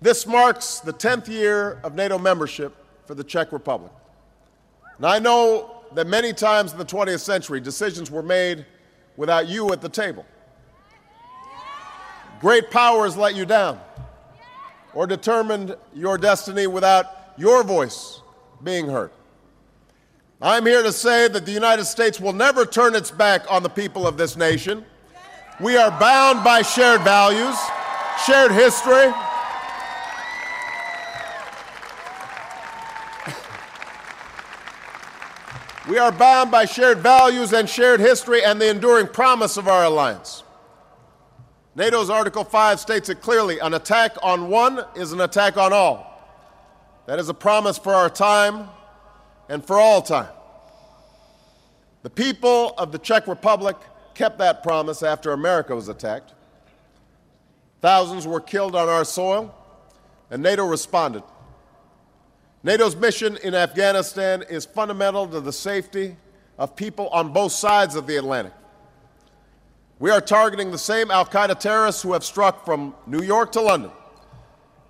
This 0.00 0.26
marks 0.26 0.80
the 0.80 0.92
10th 0.92 1.28
year 1.28 1.80
of 1.82 1.94
NATO 1.94 2.18
membership 2.18 2.74
for 3.06 3.14
the 3.14 3.24
Czech 3.24 3.52
Republic. 3.52 3.92
And 4.96 5.06
I 5.06 5.18
know 5.18 5.84
that 5.94 6.06
many 6.06 6.32
times 6.32 6.72
in 6.72 6.78
the 6.78 6.84
20th 6.84 7.20
century, 7.20 7.60
decisions 7.60 8.10
were 8.10 8.22
made 8.22 8.66
without 9.16 9.48
you 9.48 9.72
at 9.72 9.80
the 9.80 9.88
table. 9.88 10.24
Great 12.40 12.70
powers 12.70 13.16
let 13.16 13.34
you 13.34 13.46
down 13.46 13.80
or 14.92 15.06
determined 15.06 15.76
your 15.94 16.18
destiny 16.18 16.66
without 16.66 17.06
your 17.38 17.62
voice 17.62 18.20
being 18.62 18.86
heard. 18.88 19.10
I'm 20.40 20.66
here 20.66 20.82
to 20.82 20.92
say 20.92 21.28
that 21.28 21.46
the 21.46 21.52
United 21.52 21.86
States 21.86 22.20
will 22.20 22.34
never 22.34 22.66
turn 22.66 22.94
its 22.94 23.10
back 23.10 23.50
on 23.50 23.62
the 23.62 23.70
people 23.70 24.06
of 24.06 24.18
this 24.18 24.36
nation. 24.36 24.84
We 25.60 25.78
are 25.78 25.90
bound 25.98 26.44
by 26.44 26.60
shared 26.60 27.00
values, 27.00 27.56
shared 28.26 28.52
history, 28.52 29.12
We 35.88 35.98
are 35.98 36.10
bound 36.10 36.50
by 36.50 36.64
shared 36.64 36.98
values 36.98 37.52
and 37.52 37.68
shared 37.68 38.00
history 38.00 38.42
and 38.42 38.60
the 38.60 38.68
enduring 38.68 39.06
promise 39.06 39.56
of 39.56 39.68
our 39.68 39.84
alliance. 39.84 40.42
NATO's 41.76 42.10
Article 42.10 42.42
5 42.42 42.80
states 42.80 43.08
it 43.08 43.20
clearly 43.20 43.60
an 43.60 43.72
attack 43.72 44.16
on 44.20 44.48
one 44.48 44.84
is 44.96 45.12
an 45.12 45.20
attack 45.20 45.56
on 45.56 45.72
all. 45.72 46.12
That 47.06 47.20
is 47.20 47.28
a 47.28 47.34
promise 47.34 47.78
for 47.78 47.94
our 47.94 48.10
time 48.10 48.68
and 49.48 49.64
for 49.64 49.78
all 49.78 50.02
time. 50.02 50.28
The 52.02 52.10
people 52.10 52.74
of 52.78 52.92
the 52.92 52.98
Czech 52.98 53.26
Republic 53.26 53.76
kept 54.14 54.38
that 54.38 54.62
promise 54.62 55.02
after 55.02 55.32
America 55.32 55.74
was 55.74 55.88
attacked. 55.88 56.34
Thousands 57.80 58.26
were 58.26 58.40
killed 58.40 58.74
on 58.74 58.88
our 58.88 59.04
soil, 59.04 59.54
and 60.30 60.42
NATO 60.42 60.66
responded. 60.66 61.22
NATO's 62.62 62.96
mission 62.96 63.36
in 63.44 63.54
Afghanistan 63.54 64.42
is 64.48 64.64
fundamental 64.64 65.26
to 65.28 65.40
the 65.40 65.52
safety 65.52 66.16
of 66.58 66.74
people 66.74 67.08
on 67.08 67.32
both 67.32 67.52
sides 67.52 67.94
of 67.94 68.06
the 68.06 68.16
Atlantic. 68.16 68.52
We 69.98 70.10
are 70.10 70.20
targeting 70.20 70.70
the 70.70 70.78
same 70.78 71.10
Al 71.10 71.24
Qaeda 71.24 71.58
terrorists 71.58 72.02
who 72.02 72.12
have 72.12 72.24
struck 72.24 72.64
from 72.64 72.94
New 73.06 73.22
York 73.22 73.52
to 73.52 73.60
London 73.60 73.90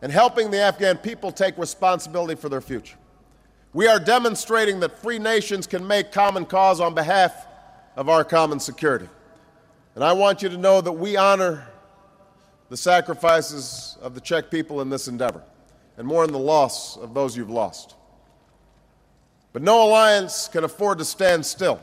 and 0.03 0.11
helping 0.11 0.51
the 0.51 0.59
Afghan 0.59 0.99
people 0.99 1.31
take 1.31 1.57
responsibility 1.59 2.35
for 2.35 2.49
their 2.49 2.61
future. 2.61 2.97
We 3.77 3.89
are 3.89 3.99
demonstrating 3.99 4.81
that 4.81 5.03
free 5.03 5.19
nations 5.19 5.67
can 5.67 5.87
make 5.87 6.11
common 6.11 6.47
cause 6.47 6.81
on 6.81 6.95
behalf 6.95 7.47
of 7.95 8.09
our 8.09 8.25
common 8.25 8.59
security. 8.59 9.07
And 9.95 10.03
I 10.03 10.15
want 10.15 10.41
you 10.41 10.49
to 10.49 10.57
know 10.57 10.81
that 10.81 10.93
we 10.93 11.19
honor 11.19 11.69
the 12.71 12.77
sacrifices 12.79 13.99
of 14.01 14.15
the 14.15 14.21
Czech 14.23 14.51
people 14.51 14.81
in 14.81 14.89
this 14.89 15.09
endeavor 15.09 15.43
and 15.99 16.09
mourn 16.09 16.33
the 16.33 16.39
loss 16.39 16.97
of 16.97 17.13
those 17.13 17.37
you've 17.37 17.51
lost. 17.51 17.97
But 19.53 19.61
no 19.61 19.87
alliance 19.87 20.49
can 20.49 20.65
afford 20.65 20.97
to 20.97 21.05
stand 21.05 21.45
still. 21.45 21.79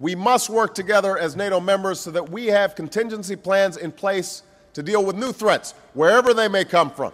We 0.00 0.16
must 0.16 0.50
work 0.50 0.74
together 0.74 1.16
as 1.16 1.36
NATO 1.36 1.60
members 1.60 2.00
so 2.00 2.10
that 2.10 2.30
we 2.30 2.46
have 2.46 2.74
contingency 2.74 3.36
plans 3.36 3.76
in 3.76 3.92
place 3.92 4.42
to 4.72 4.82
deal 4.82 5.04
with 5.04 5.14
new 5.14 5.30
threats, 5.30 5.70
wherever 5.92 6.34
they 6.34 6.48
may 6.48 6.64
come 6.64 6.90
from. 6.90 7.12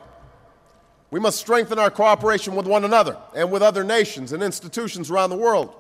We 1.11 1.19
must 1.19 1.39
strengthen 1.39 1.79
our 1.79 1.91
cooperation 1.91 2.55
with 2.55 2.67
one 2.67 2.85
another 2.85 3.17
and 3.35 3.51
with 3.51 3.63
other 3.63 3.83
nations 3.83 4.33
and 4.33 4.43
institutions 4.43 5.11
around 5.11 5.31
the 5.31 5.37
world 5.37 5.75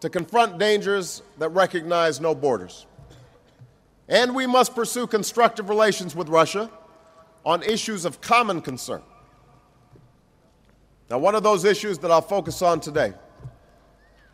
to 0.00 0.10
confront 0.10 0.58
dangers 0.58 1.22
that 1.38 1.50
recognize 1.50 2.20
no 2.20 2.34
borders. 2.34 2.86
And 4.08 4.34
we 4.34 4.46
must 4.46 4.74
pursue 4.74 5.06
constructive 5.06 5.68
relations 5.68 6.14
with 6.14 6.28
Russia 6.28 6.70
on 7.44 7.62
issues 7.62 8.04
of 8.04 8.20
common 8.20 8.60
concern. 8.60 9.02
Now, 11.08 11.18
one 11.18 11.36
of 11.36 11.44
those 11.44 11.64
issues 11.64 11.98
that 11.98 12.10
I'll 12.10 12.20
focus 12.20 12.60
on 12.62 12.80
today 12.80 13.14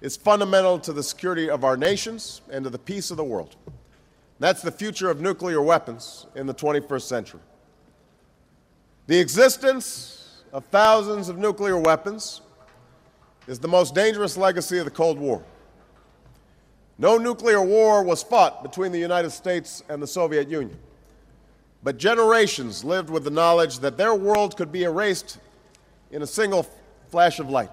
is 0.00 0.16
fundamental 0.16 0.78
to 0.80 0.92
the 0.92 1.02
security 1.02 1.50
of 1.50 1.62
our 1.62 1.76
nations 1.76 2.40
and 2.50 2.64
to 2.64 2.70
the 2.70 2.78
peace 2.78 3.10
of 3.10 3.18
the 3.18 3.24
world. 3.24 3.56
That's 4.38 4.62
the 4.62 4.72
future 4.72 5.10
of 5.10 5.20
nuclear 5.20 5.60
weapons 5.60 6.26
in 6.34 6.46
the 6.46 6.54
21st 6.54 7.02
century. 7.02 7.40
The 9.06 9.18
existence 9.20 10.22
of 10.52 10.64
thousands 10.66 11.30
of 11.30 11.38
nuclear 11.38 11.78
weapons 11.78 12.42
is 13.47 13.59
the 13.59 13.68
most 13.68 13.94
dangerous 13.94 14.37
legacy 14.37 14.78
of 14.78 14.85
the 14.85 14.90
Cold 14.90 15.18
War. 15.18 15.42
No 16.99 17.16
nuclear 17.16 17.62
war 17.62 18.04
was 18.04 18.23
fought 18.23 18.62
between 18.62 18.92
the 18.92 18.99
United 18.99 19.30
States 19.30 19.82
and 19.88 20.00
the 20.00 20.06
Soviet 20.06 20.49
Union. 20.49 20.78
But 21.82 21.97
generations 21.97 22.85
lived 22.85 23.11
with 23.11 23.25
the 23.25 23.30
knowledge 23.30 23.78
that 23.80 23.97
their 23.97 24.14
world 24.14 24.56
could 24.56 24.71
be 24.71 24.85
erased 24.85 25.38
in 26.11 26.23
a 26.23 26.26
single 26.26 26.68
flash 27.09 27.40
of 27.40 27.50
light. 27.50 27.71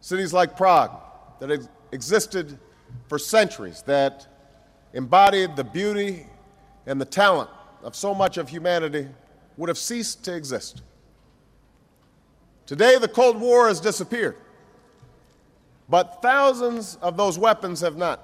Cities 0.00 0.32
like 0.32 0.56
Prague, 0.56 0.90
that 1.40 1.50
ex- 1.50 1.68
existed 1.92 2.58
for 3.06 3.18
centuries, 3.18 3.82
that 3.82 4.26
embodied 4.94 5.56
the 5.56 5.64
beauty 5.64 6.26
and 6.86 7.00
the 7.00 7.04
talent 7.04 7.50
of 7.82 7.94
so 7.94 8.14
much 8.14 8.38
of 8.38 8.48
humanity, 8.48 9.06
would 9.56 9.68
have 9.68 9.78
ceased 9.78 10.24
to 10.24 10.34
exist. 10.34 10.82
Today, 12.66 12.98
the 12.98 13.08
Cold 13.08 13.38
War 13.38 13.68
has 13.68 13.80
disappeared, 13.80 14.36
but 15.88 16.22
thousands 16.22 16.96
of 17.02 17.16
those 17.16 17.38
weapons 17.38 17.80
have 17.80 17.96
not. 17.96 18.20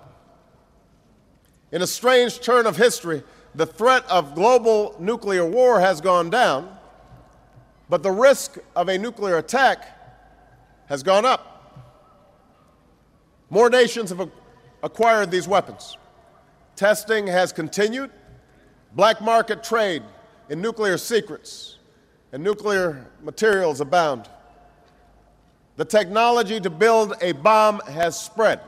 In 1.73 1.83
a 1.83 1.87
strange 1.87 2.41
turn 2.41 2.67
of 2.67 2.77
history, 2.77 3.23
the 3.55 3.67
threat 3.67 4.05
of 4.09 4.35
global 4.35 4.97
nuclear 4.99 5.45
war 5.45 5.81
has 5.81 6.01
gone 6.01 6.31
down, 6.31 6.75
but 7.89 8.03
the 8.03 8.11
risk 8.11 8.59
of 8.75 8.89
a 8.89 8.97
nuclear 8.97 9.39
attack 9.39 9.87
has 10.87 11.03
gone 11.03 11.25
up. 11.27 11.47
More 13.51 13.69
nations 13.69 14.11
have 14.11 14.31
acquired 14.83 15.31
these 15.31 15.47
weapons. 15.47 15.99
Testing 16.77 17.27
has 17.27 17.53
continued. 17.53 18.11
Black 18.93 19.21
market 19.21 19.63
trade 19.63 20.03
in 20.49 20.61
nuclear 20.61 20.97
secrets 20.97 21.77
and 22.33 22.43
nuclear 22.43 23.07
materials 23.23 23.81
abound. 23.81 24.29
The 25.77 25.85
technology 25.85 26.61
to 26.61 26.71
build 26.71 27.15
a 27.21 27.33
bomb 27.33 27.81
has 27.81 28.19
spread. 28.19 28.61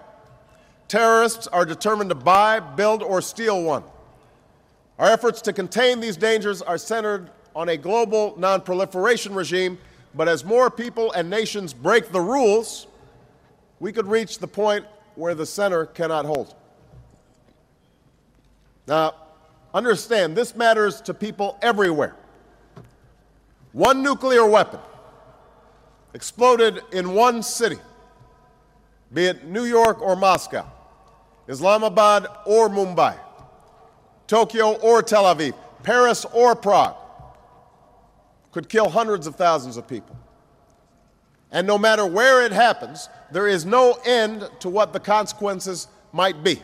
Terrorists 0.88 1.46
are 1.46 1.64
determined 1.64 2.10
to 2.10 2.14
buy, 2.14 2.60
build, 2.60 3.02
or 3.02 3.20
steal 3.20 3.62
one. 3.62 3.84
Our 4.98 5.10
efforts 5.10 5.40
to 5.42 5.52
contain 5.52 6.00
these 6.00 6.16
dangers 6.16 6.62
are 6.62 6.78
centered 6.78 7.30
on 7.54 7.68
a 7.68 7.76
global 7.76 8.34
nonproliferation 8.34 9.34
regime, 9.34 9.78
but 10.14 10.28
as 10.28 10.44
more 10.44 10.70
people 10.70 11.12
and 11.12 11.28
nations 11.28 11.72
break 11.72 12.12
the 12.12 12.20
rules, 12.20 12.86
we 13.80 13.92
could 13.92 14.06
reach 14.06 14.38
the 14.38 14.46
point 14.46 14.84
where 15.14 15.34
the 15.34 15.46
center 15.46 15.86
cannot 15.86 16.24
hold. 16.24 16.54
Now, 18.86 19.14
understand, 19.74 20.36
this 20.36 20.54
matters 20.54 21.00
to 21.02 21.14
people 21.14 21.58
everywhere. 21.62 22.16
One 23.72 24.02
nuclear 24.02 24.46
weapon 24.46 24.80
exploded 26.14 26.82
in 26.92 27.14
one 27.14 27.42
city, 27.42 27.78
be 29.12 29.26
it 29.26 29.46
New 29.46 29.64
York 29.64 30.00
or 30.02 30.14
Moscow, 30.14 30.66
Islamabad 31.48 32.26
or 32.44 32.68
Mumbai, 32.68 33.18
Tokyo 34.26 34.74
or 34.74 35.02
Tel 35.02 35.24
Aviv, 35.24 35.54
Paris 35.82 36.26
or 36.32 36.54
Prague, 36.54 36.96
could 38.52 38.68
kill 38.68 38.90
hundreds 38.90 39.26
of 39.26 39.36
thousands 39.36 39.78
of 39.78 39.88
people. 39.88 40.16
And 41.50 41.66
no 41.66 41.78
matter 41.78 42.06
where 42.06 42.44
it 42.44 42.52
happens, 42.52 43.08
there 43.30 43.48
is 43.48 43.64
no 43.64 43.98
end 44.04 44.48
to 44.60 44.68
what 44.68 44.92
the 44.92 45.00
consequences 45.00 45.88
might 46.12 46.42
be 46.42 46.60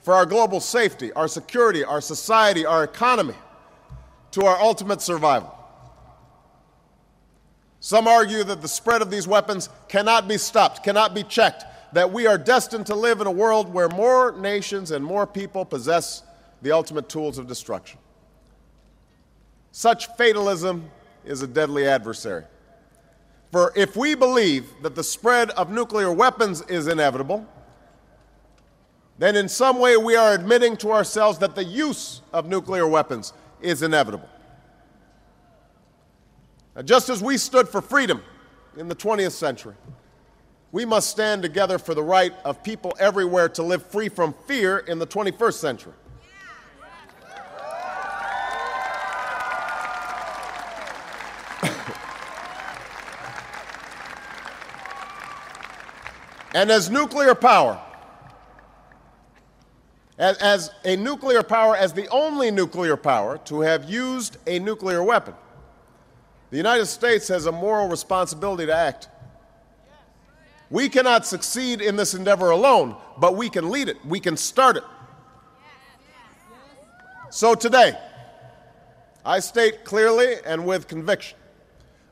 for 0.00 0.14
our 0.14 0.26
global 0.26 0.60
safety, 0.60 1.12
our 1.12 1.28
security, 1.28 1.84
our 1.84 2.00
society, 2.00 2.64
our 2.64 2.84
economy, 2.84 3.34
to 4.30 4.44
our 4.44 4.58
ultimate 4.60 5.00
survival. 5.00 5.57
Some 7.80 8.08
argue 8.08 8.42
that 8.44 8.60
the 8.60 8.68
spread 8.68 9.02
of 9.02 9.10
these 9.10 9.28
weapons 9.28 9.68
cannot 9.88 10.26
be 10.26 10.36
stopped, 10.36 10.82
cannot 10.82 11.14
be 11.14 11.22
checked, 11.22 11.64
that 11.92 12.12
we 12.12 12.26
are 12.26 12.36
destined 12.36 12.86
to 12.86 12.94
live 12.94 13.20
in 13.20 13.26
a 13.26 13.32
world 13.32 13.72
where 13.72 13.88
more 13.88 14.32
nations 14.32 14.90
and 14.90 15.04
more 15.04 15.26
people 15.26 15.64
possess 15.64 16.22
the 16.60 16.72
ultimate 16.72 17.08
tools 17.08 17.38
of 17.38 17.46
destruction. 17.46 17.98
Such 19.70 20.08
fatalism 20.16 20.90
is 21.24 21.42
a 21.42 21.46
deadly 21.46 21.86
adversary. 21.86 22.44
For 23.52 23.72
if 23.76 23.96
we 23.96 24.14
believe 24.14 24.66
that 24.82 24.94
the 24.94 25.04
spread 25.04 25.50
of 25.50 25.70
nuclear 25.70 26.12
weapons 26.12 26.62
is 26.62 26.88
inevitable, 26.88 27.46
then 29.18 29.36
in 29.36 29.48
some 29.48 29.78
way 29.78 29.96
we 29.96 30.16
are 30.16 30.34
admitting 30.34 30.76
to 30.78 30.92
ourselves 30.92 31.38
that 31.38 31.54
the 31.54 31.64
use 31.64 32.22
of 32.32 32.46
nuclear 32.46 32.86
weapons 32.86 33.32
is 33.60 33.82
inevitable. 33.82 34.28
Just 36.84 37.08
as 37.08 37.22
we 37.22 37.36
stood 37.36 37.68
for 37.68 37.80
freedom 37.80 38.22
in 38.76 38.88
the 38.88 38.94
20th 38.94 39.32
century, 39.32 39.74
we 40.70 40.84
must 40.84 41.10
stand 41.10 41.42
together 41.42 41.78
for 41.78 41.94
the 41.94 42.02
right 42.02 42.32
of 42.44 42.62
people 42.62 42.94
everywhere 43.00 43.48
to 43.48 43.62
live 43.62 43.84
free 43.86 44.08
from 44.08 44.32
fear 44.46 44.78
in 44.78 44.98
the 44.98 45.06
21st 45.06 45.54
century. 45.54 45.92
And 56.54 56.70
as 56.70 56.88
nuclear 56.90 57.34
power, 57.34 57.78
as, 60.16 60.38
as, 60.38 60.70
a 60.84 60.96
nuclear 60.96 61.42
power, 61.42 61.76
as 61.76 61.92
the 61.92 62.08
only 62.08 62.50
nuclear 62.50 62.96
power 62.96 63.38
to 63.44 63.60
have 63.60 63.88
used 63.88 64.38
a 64.46 64.58
nuclear 64.58 65.02
weapon, 65.04 65.34
the 66.50 66.56
United 66.56 66.86
States 66.86 67.28
has 67.28 67.46
a 67.46 67.52
moral 67.52 67.88
responsibility 67.88 68.66
to 68.66 68.74
act. 68.74 69.08
We 70.70 70.88
cannot 70.88 71.26
succeed 71.26 71.80
in 71.80 71.96
this 71.96 72.14
endeavor 72.14 72.50
alone, 72.50 72.96
but 73.18 73.36
we 73.36 73.48
can 73.48 73.70
lead 73.70 73.88
it, 73.88 73.96
we 74.04 74.20
can 74.20 74.36
start 74.36 74.76
it. 74.76 74.84
So 77.30 77.54
today, 77.54 77.92
I 79.24 79.40
state 79.40 79.84
clearly 79.84 80.36
and 80.46 80.64
with 80.64 80.88
conviction 80.88 81.36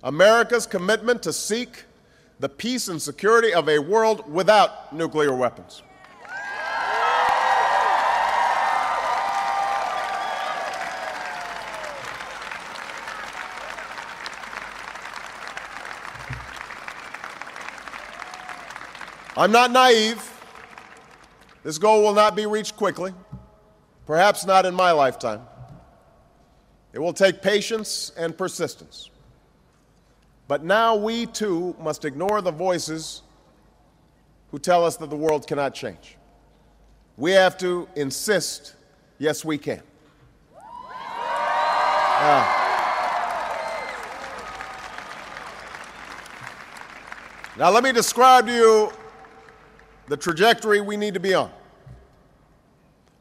America's 0.03 0.67
commitment 0.67 1.23
to 1.23 1.33
seek 1.33 1.85
the 2.39 2.49
peace 2.49 2.89
and 2.89 3.01
security 3.01 3.55
of 3.55 3.69
a 3.69 3.79
world 3.79 4.31
without 4.31 4.93
nuclear 4.95 5.35
weapons. 5.35 5.83
I'm 19.37 19.53
not 19.53 19.71
naive. 19.71 20.33
This 21.63 21.77
goal 21.77 22.03
will 22.03 22.15
not 22.15 22.35
be 22.35 22.47
reached 22.47 22.77
quickly, 22.77 23.13
perhaps 24.07 24.47
not 24.47 24.65
in 24.65 24.75
my 24.75 24.93
lifetime. 24.93 25.43
It 26.95 27.01
will 27.01 27.13
take 27.13 27.43
patience 27.43 28.13
and 28.17 28.37
persistence. 28.37 29.11
But 30.49 30.65
now 30.65 30.97
we 30.97 31.27
too 31.27 31.77
must 31.79 32.07
ignore 32.07 32.41
the 32.41 32.53
voices 32.53 33.23
who 34.51 34.59
tell 34.59 34.85
us 34.85 34.97
that 34.97 35.11
the 35.11 35.17
world 35.17 35.47
cannot 35.47 35.75
change. 35.75 36.17
We 37.19 37.33
have 37.33 37.59
to 37.59 37.89
insist, 37.97 38.77
yes, 39.19 39.45
we 39.45 39.59
can. 39.59 39.83
Uh, 42.19 42.63
now, 47.59 47.71
let 47.71 47.83
me 47.85 47.93
describe 47.93 48.47
to 48.47 48.53
you 48.55 48.93
the 50.09 50.17
trajectory 50.17 50.81
we 50.81 50.97
need 50.97 51.15
to 51.15 51.21
be 51.21 51.35
on. 51.35 51.51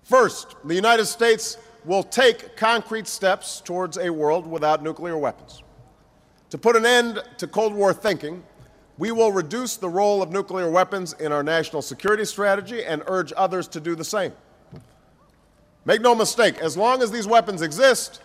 First, 0.04 0.56
the 0.64 0.76
United 0.76 1.06
States 1.06 1.58
will 1.84 2.04
take 2.04 2.56
concrete 2.56 3.08
steps 3.08 3.62
towards 3.62 3.98
a 3.98 4.12
world 4.12 4.46
without 4.46 4.84
nuclear 4.84 5.18
weapons. 5.18 5.64
To 6.52 6.58
put 6.58 6.76
an 6.76 6.86
end 6.86 7.24
to 7.38 7.48
Cold 7.48 7.74
War 7.74 7.94
thinking, 7.94 8.44
we 8.98 9.12
will 9.12 9.32
reduce 9.32 9.76
the 9.76 9.90
role 9.90 10.22
of 10.22 10.32
nuclear 10.32 10.70
weapons 10.70 11.14
in 11.14 11.32
our 11.32 11.44
national 11.44 11.82
security 11.82 12.24
strategy 12.24 12.84
and 12.84 13.04
urge 13.08 13.34
others 13.36 13.68
to 13.70 13.80
do 13.80 13.96
the 13.96 14.04
same. 14.04 14.32
Make 15.86 16.02
no 16.02 16.16
mistake, 16.16 16.60
as 16.60 16.78
long 16.78 17.02
as 17.02 17.12
these 17.12 17.28
weapons 17.28 17.62
exist, 17.62 18.22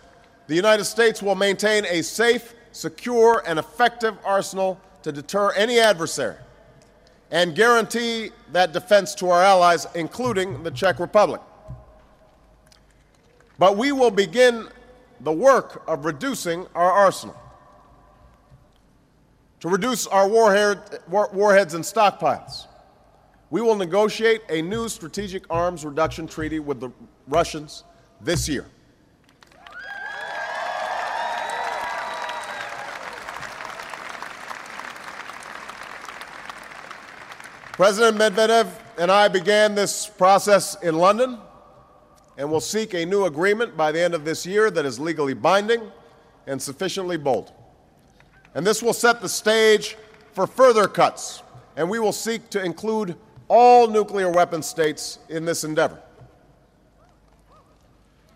the 0.47 0.55
United 0.55 0.85
States 0.85 1.21
will 1.21 1.35
maintain 1.35 1.85
a 1.85 2.01
safe, 2.01 2.55
secure, 2.71 3.43
and 3.45 3.59
effective 3.59 4.17
arsenal 4.23 4.79
to 5.03 5.11
deter 5.11 5.51
any 5.53 5.79
adversary 5.79 6.37
and 7.31 7.55
guarantee 7.55 8.31
that 8.51 8.73
defense 8.73 9.15
to 9.15 9.29
our 9.29 9.41
allies, 9.41 9.87
including 9.95 10.63
the 10.63 10.71
Czech 10.71 10.99
Republic. 10.99 11.41
But 13.57 13.77
we 13.77 13.91
will 13.91 14.11
begin 14.11 14.67
the 15.21 15.31
work 15.31 15.83
of 15.87 16.05
reducing 16.05 16.67
our 16.75 16.91
arsenal 16.91 17.39
to 19.61 19.69
reduce 19.69 20.07
our 20.07 20.27
warhead, 20.27 20.79
war, 21.07 21.29
warheads 21.31 21.75
and 21.75 21.83
stockpiles. 21.83 22.65
We 23.51 23.61
will 23.61 23.75
negotiate 23.75 24.41
a 24.49 24.61
new 24.61 24.89
strategic 24.89 25.43
arms 25.49 25.85
reduction 25.85 26.25
treaty 26.27 26.59
with 26.59 26.79
the 26.79 26.91
Russians 27.27 27.83
this 28.19 28.49
year. 28.49 28.65
President 37.81 38.15
Medvedev 38.15 38.67
and 38.99 39.09
I 39.09 39.27
began 39.27 39.73
this 39.73 40.05
process 40.05 40.75
in 40.83 40.99
London 40.99 41.39
and 42.37 42.47
will 42.51 42.61
seek 42.61 42.93
a 42.93 43.03
new 43.03 43.25
agreement 43.25 43.75
by 43.75 43.91
the 43.91 43.99
end 43.99 44.13
of 44.13 44.23
this 44.23 44.45
year 44.45 44.69
that 44.69 44.85
is 44.85 44.99
legally 44.99 45.33
binding 45.33 45.91
and 46.45 46.61
sufficiently 46.61 47.17
bold. 47.17 47.51
And 48.53 48.67
this 48.67 48.83
will 48.83 48.93
set 48.93 49.19
the 49.19 49.27
stage 49.27 49.97
for 50.33 50.45
further 50.45 50.87
cuts, 50.87 51.41
and 51.75 51.89
we 51.89 51.97
will 51.97 52.11
seek 52.11 52.51
to 52.51 52.63
include 52.63 53.15
all 53.47 53.87
nuclear 53.87 54.29
weapon 54.29 54.61
states 54.61 55.17
in 55.27 55.43
this 55.43 55.63
endeavor. 55.63 55.99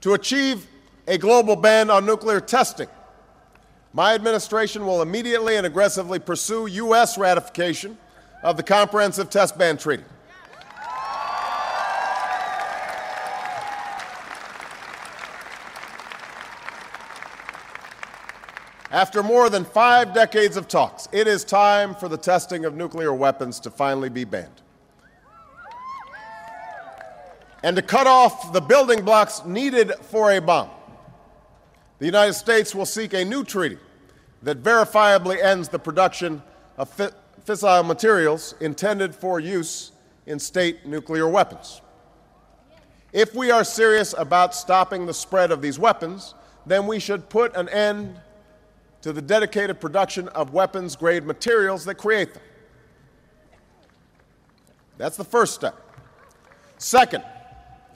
To 0.02 0.16
achieve 0.16 0.66
a 1.08 1.20
global 1.20 1.56
ban 1.56 1.92
on 1.92 2.04
nuclear 2.04 2.40
testing, 2.42 2.90
my 3.94 4.16
administration 4.16 4.88
will 4.88 5.04
immediately 5.04 5.56
and 5.58 5.68
aggressively 5.68 6.18
pursue 6.18 6.66
U.S. 6.66 7.20
ratification 7.20 8.00
of 8.46 8.58
the 8.58 8.64
Comprehensive 8.64 9.32
Test 9.32 9.58
Ban 9.58 9.76
Treaty. 9.76 10.04
After 18.92 19.24
more 19.24 19.50
than 19.50 19.66
five 19.66 20.14
decades 20.14 20.58
of 20.58 20.68
talks, 20.68 21.10
it 21.12 21.28
is 21.28 21.44
time 21.44 21.96
for 21.96 22.08
the 22.08 22.18
testing 22.18 22.66
of 22.66 22.76
nuclear 22.76 23.12
weapons 23.16 23.60
to 23.62 23.72
finally 23.72 24.10
be 24.10 24.26
banned. 24.26 24.62
And 27.64 27.76
to 27.76 27.82
cut 27.82 28.06
off 28.06 28.54
the 28.54 28.62
building 28.62 29.04
blocks 29.04 29.44
needed 29.44 29.92
for 30.02 30.32
a 30.32 30.40
bomb, 30.40 30.70
the 31.98 32.06
United 32.06 32.34
States 32.34 32.76
will 32.76 32.86
seek 32.86 33.16
a 33.16 33.26
new 33.26 33.44
treaty 33.44 33.80
that 34.44 34.62
verifiably 34.62 35.44
ends 35.44 35.68
the 35.68 35.80
production 35.80 36.44
of 36.78 36.96
fissile 37.46 37.86
materials 37.86 38.56
intended 38.60 39.14
for 39.14 39.40
use 39.40 39.92
in 40.26 40.40
state 40.40 40.86
nuclear 40.86 41.28
weapons. 41.28 41.82
If 43.14 43.34
we 43.34 43.52
are 43.52 43.64
serious 43.64 44.14
about 44.18 44.54
stopping 44.54 45.06
the 45.06 45.14
spread 45.14 45.52
of 45.52 45.62
these 45.62 45.80
weapons, 45.80 46.34
then 46.66 46.88
we 46.88 47.00
should 47.00 47.30
put 47.30 47.56
an 47.56 47.70
end 47.70 48.20
to 49.02 49.14
the 49.14 49.22
dedicated 49.22 49.80
production 49.80 50.28
of 50.30 50.54
weapons 50.54 50.96
grade 50.96 51.24
materials 51.24 51.86
that 51.86 51.96
create 51.96 52.34
them. 52.34 52.44
That's 54.98 55.16
the 55.16 55.24
first 55.24 55.54
step. 55.54 55.80
Second, 56.78 57.24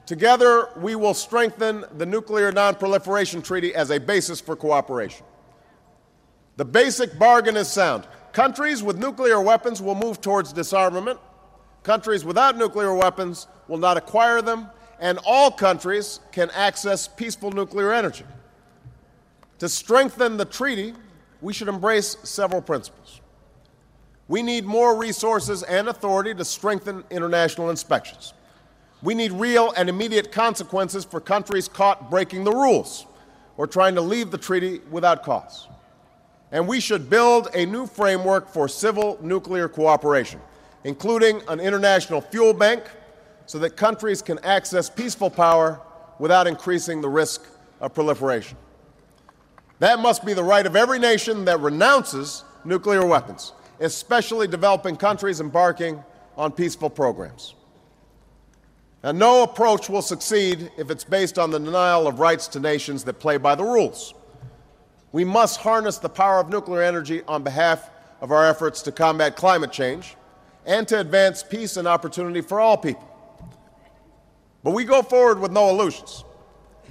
together 0.05 0.69
we 0.77 0.95
will 0.95 1.13
strengthen 1.13 1.83
the 1.97 2.05
Nuclear 2.05 2.51
Non-Proliferation 2.51 3.41
Treaty 3.41 3.73
as 3.73 3.89
a 3.89 3.99
basis 3.99 4.39
for 4.39 4.55
cooperation. 4.55 5.25
The 6.57 6.65
basic 6.65 7.17
bargain 7.17 7.57
is 7.57 7.69
sound. 7.69 8.07
Countries 8.39 8.81
with 8.81 8.97
nuclear 8.97 9.41
weapons 9.41 9.81
will 9.81 9.95
move 9.95 10.21
towards 10.21 10.53
disarmament. 10.53 11.19
Countries 11.83 12.23
without 12.23 12.55
nuclear 12.55 12.95
weapons 12.95 13.47
will 13.67 13.77
not 13.77 13.97
acquire 13.97 14.41
them, 14.41 14.69
and 15.01 15.19
all 15.25 15.51
countries 15.51 16.21
can 16.31 16.49
access 16.51 17.05
peaceful 17.05 17.51
nuclear 17.51 17.91
energy. 17.91 18.23
To 19.57 19.67
strengthen 19.67 20.37
the 20.37 20.45
treaty, 20.45 20.93
we 21.41 21.51
should 21.51 21.67
embrace 21.67 22.15
several 22.23 22.61
principles. 22.61 23.19
We 24.29 24.41
need 24.41 24.63
more 24.63 24.95
resources 24.95 25.63
and 25.63 25.89
authority 25.89 26.33
to 26.33 26.45
strengthen 26.45 27.03
international 27.09 27.69
inspections. 27.69 28.33
We 29.03 29.15
need 29.15 29.33
real 29.33 29.73
and 29.75 29.89
immediate 29.89 30.31
consequences 30.31 31.03
for 31.03 31.19
countries 31.19 31.67
caught 31.67 32.09
breaking 32.09 32.45
the 32.45 32.53
rules 32.53 33.05
or 33.57 33.67
trying 33.67 33.95
to 33.95 34.01
leave 34.01 34.31
the 34.31 34.37
treaty 34.37 34.79
without 34.89 35.23
cause. 35.23 35.67
And 36.51 36.67
we 36.67 36.79
should 36.79 37.09
build 37.09 37.49
a 37.53 37.65
new 37.65 37.85
framework 37.85 38.49
for 38.49 38.67
civil 38.67 39.17
nuclear 39.21 39.67
cooperation, 39.67 40.41
including 40.83 41.41
an 41.47 41.59
international 41.59 42.21
fuel 42.21 42.53
bank 42.53 42.83
so 43.45 43.59
that 43.59 43.77
countries 43.77 44.21
can 44.21 44.39
access 44.39 44.89
peaceful 44.89 45.29
power 45.29 45.79
without 46.17 46.47
increasing 46.47 47.01
the 47.01 47.09
risk 47.09 47.45
of 47.79 47.93
proliferation. 47.93 48.57
That 49.79 49.99
must 49.99 50.25
be 50.25 50.33
the 50.33 50.43
right 50.43 50.65
of 50.65 50.75
every 50.75 50.99
nation 50.99 51.45
that 51.45 51.59
renounces 51.59 52.43
nuclear 52.65 53.05
weapons, 53.05 53.53
especially 53.79 54.47
developing 54.47 54.97
countries 54.97 55.39
embarking 55.39 56.03
on 56.35 56.51
peaceful 56.51 56.89
programs. 56.89 57.55
Now, 59.03 59.13
no 59.13 59.43
approach 59.43 59.89
will 59.89 60.01
succeed 60.01 60.71
if 60.77 60.91
it's 60.91 61.05
based 61.05 61.39
on 61.39 61.51
the 61.51 61.59
denial 61.59 62.07
of 62.07 62.19
rights 62.19 62.47
to 62.49 62.59
nations 62.59 63.05
that 63.05 63.13
play 63.13 63.37
by 63.37 63.55
the 63.55 63.63
rules. 63.63 64.13
We 65.11 65.23
must 65.23 65.59
harness 65.59 65.97
the 65.97 66.09
power 66.09 66.39
of 66.39 66.49
nuclear 66.49 66.81
energy 66.81 67.23
on 67.27 67.43
behalf 67.43 67.89
of 68.21 68.31
our 68.31 68.45
efforts 68.45 68.81
to 68.83 68.91
combat 68.91 69.35
climate 69.35 69.71
change 69.71 70.15
and 70.65 70.87
to 70.87 70.99
advance 70.99 71.41
peace 71.41 71.77
and 71.77 71.87
opportunity 71.87 72.41
for 72.41 72.59
all 72.59 72.77
people. 72.77 73.05
But 74.63 74.71
we 74.71 74.83
go 74.83 75.01
forward 75.01 75.39
with 75.39 75.51
no 75.51 75.69
illusions. 75.69 76.23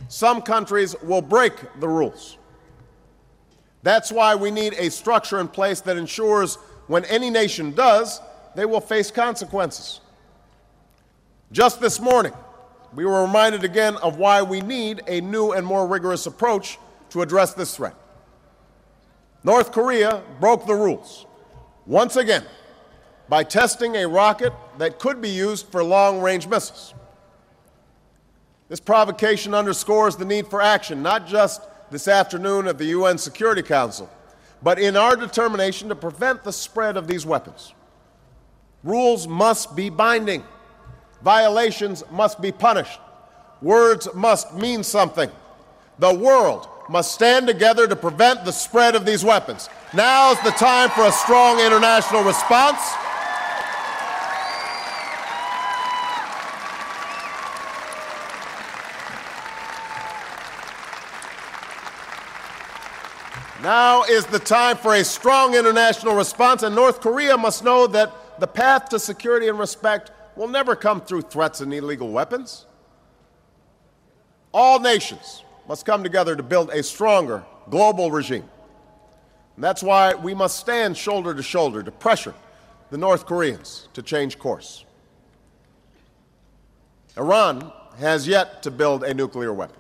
Some 0.09 0.43
countries 0.43 0.97
will 1.03 1.23
break 1.23 1.53
the 1.81 1.89
rules. 1.89 2.39
That's 3.83 4.11
why 4.11 4.35
we 4.35 4.51
need 4.51 4.75
a 4.75 4.91
structure 4.91 5.39
in 5.39 5.49
place 5.49 5.81
that 5.83 5.97
ensures 5.97 6.57
when 6.89 7.05
any 7.05 7.31
nation 7.31 7.73
does, 7.73 8.21
they 8.57 8.65
will 8.65 8.81
face 8.81 9.11
consequences. 9.11 10.01
Just 11.53 11.81
this 11.81 12.01
morning, 12.01 12.33
we 12.95 13.05
were 13.05 13.23
reminded 13.23 13.65
again 13.65 13.97
of 13.97 14.17
why 14.17 14.43
we 14.43 14.61
need 14.61 15.03
a 15.07 15.21
new 15.21 15.53
and 15.53 15.65
more 15.65 15.87
rigorous 15.87 16.27
approach 16.27 16.79
to 17.11 17.23
address 17.23 17.55
this 17.55 17.77
threat. 17.77 17.95
North 19.49 19.73
Korea 19.73 20.23
broke 20.41 20.67
the 20.67 20.75
rules 20.75 21.25
once 21.87 22.17
again 22.17 22.45
by 23.31 23.43
testing 23.43 23.97
a 23.97 24.07
rocket 24.07 24.53
that 24.77 24.99
could 24.99 25.23
be 25.23 25.31
used 25.31 25.69
for 25.69 25.83
long 25.83 26.21
range 26.21 26.47
missiles. 26.47 26.93
This 28.69 28.79
provocation 28.79 29.55
underscores 29.55 30.17
the 30.17 30.27
need 30.27 30.49
for 30.49 30.61
action, 30.61 31.03
not 31.03 31.27
just 31.27 31.63
this 31.91 32.09
afternoon 32.09 32.67
at 32.69 32.77
the 32.77 32.85
UN 32.99 33.17
Security 33.17 33.63
Council, 33.63 34.11
but 34.63 34.79
in 34.79 34.99
our 34.99 35.17
determination 35.17 35.89
to 35.89 35.95
prevent 35.95 36.45
the 36.45 36.53
spread 36.53 36.99
of 36.99 37.07
these 37.07 37.25
weapons. 37.25 37.73
Rules 38.85 39.27
must 39.27 39.75
be 39.75 39.89
binding. 39.89 40.45
Violations 41.23 42.05
must 42.11 42.39
be 42.43 42.53
punished. 42.53 43.01
Words 43.63 44.09
must 44.15 44.53
mean 44.53 44.83
something. 44.83 45.31
The 46.01 46.13
world 46.13 46.69
must 46.89 47.13
stand 47.13 47.47
together 47.47 47.87
to 47.87 47.97
prevent 47.97 48.45
the 48.45 48.53
spread 48.53 48.95
of 48.95 49.05
these 49.05 49.25
weapons. 49.25 49.69
Now 49.95 50.33
is 50.33 50.41
the 50.41 50.51
time 50.51 50.91
for 50.91 51.05
a 51.05 51.13
strong 51.13 51.61
international 51.61 52.23
response. 52.23 52.81
Now 63.63 64.05
is 64.05 64.25
the 64.27 64.39
time 64.39 64.77
for 64.79 64.95
a 64.95 65.05
strong 65.05 65.55
international 65.55 66.15
response, 66.15 66.63
and 66.63 66.75
North 66.75 67.01
Korea 67.01 67.37
must 67.37 67.65
know 67.65 67.87
that 67.89 68.41
the 68.41 68.47
path 68.47 68.89
to 68.91 68.99
security 68.99 69.49
and 69.49 69.59
respect 69.59 70.11
will 70.37 70.49
never 70.49 70.75
come 70.77 71.01
through 71.01 71.23
threats 71.23 71.61
and 71.61 71.75
illegal 71.75 72.09
weapons. 72.11 72.67
All 74.55 74.79
nations 74.79 75.43
must 75.69 75.85
come 75.85 76.03
together 76.03 76.35
to 76.35 76.43
build 76.43 76.71
a 76.71 76.83
stronger 76.83 77.45
global 77.71 78.11
regime. 78.11 78.49
And 79.55 79.63
that's 79.65 79.83
why 79.83 80.15
we 80.15 80.35
must 80.35 80.59
stand 80.59 80.97
shoulder 80.97 81.35
to 81.35 81.43
shoulder 81.43 81.83
to 81.83 81.91
pressure 81.91 82.35
the 82.91 82.97
North 82.97 83.27
Koreans 83.27 83.89
to 83.93 84.03
change 84.03 84.39
course. 84.39 84.85
Iran 87.17 87.71
has 87.99 88.27
yet 88.27 88.63
to 88.63 88.71
build 88.71 89.05
a 89.05 89.13
nuclear 89.13 89.53
weapon. 89.53 89.77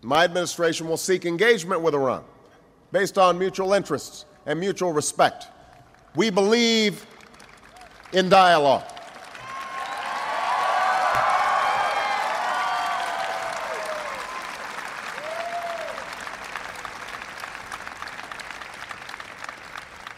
My 0.00 0.24
administration 0.24 0.88
will 0.88 0.96
seek 0.96 1.26
engagement 1.26 1.80
with 1.80 1.94
Iran 1.94 2.24
based 2.92 3.18
on 3.18 3.38
mutual 3.38 3.72
interests 3.72 4.24
and 4.46 4.58
mutual 4.58 4.92
respect. 4.92 5.48
We 6.16 6.30
believe 6.30 7.06
in 8.12 8.28
dialogue. 8.28 8.84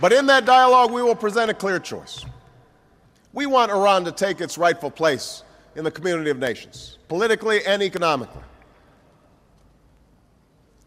But 0.05 0.12
in 0.12 0.27
that 0.27 0.45
dialogue, 0.45 0.93
we 0.93 1.03
will 1.03 1.14
present 1.14 1.51
a 1.51 1.55
clear 1.55 1.79
choice. 1.79 2.27
We 3.33 3.47
want 3.47 3.73
Iran 3.73 4.05
to 4.05 4.12
take 4.12 4.43
its 4.43 4.59
rightful 4.59 4.90
place 4.90 5.45
in 5.77 5.83
the 5.83 5.90
community 5.90 6.29
of 6.29 6.38
nations, 6.38 6.99
politically 7.09 7.64
and 7.64 7.83
economically. 7.83 8.43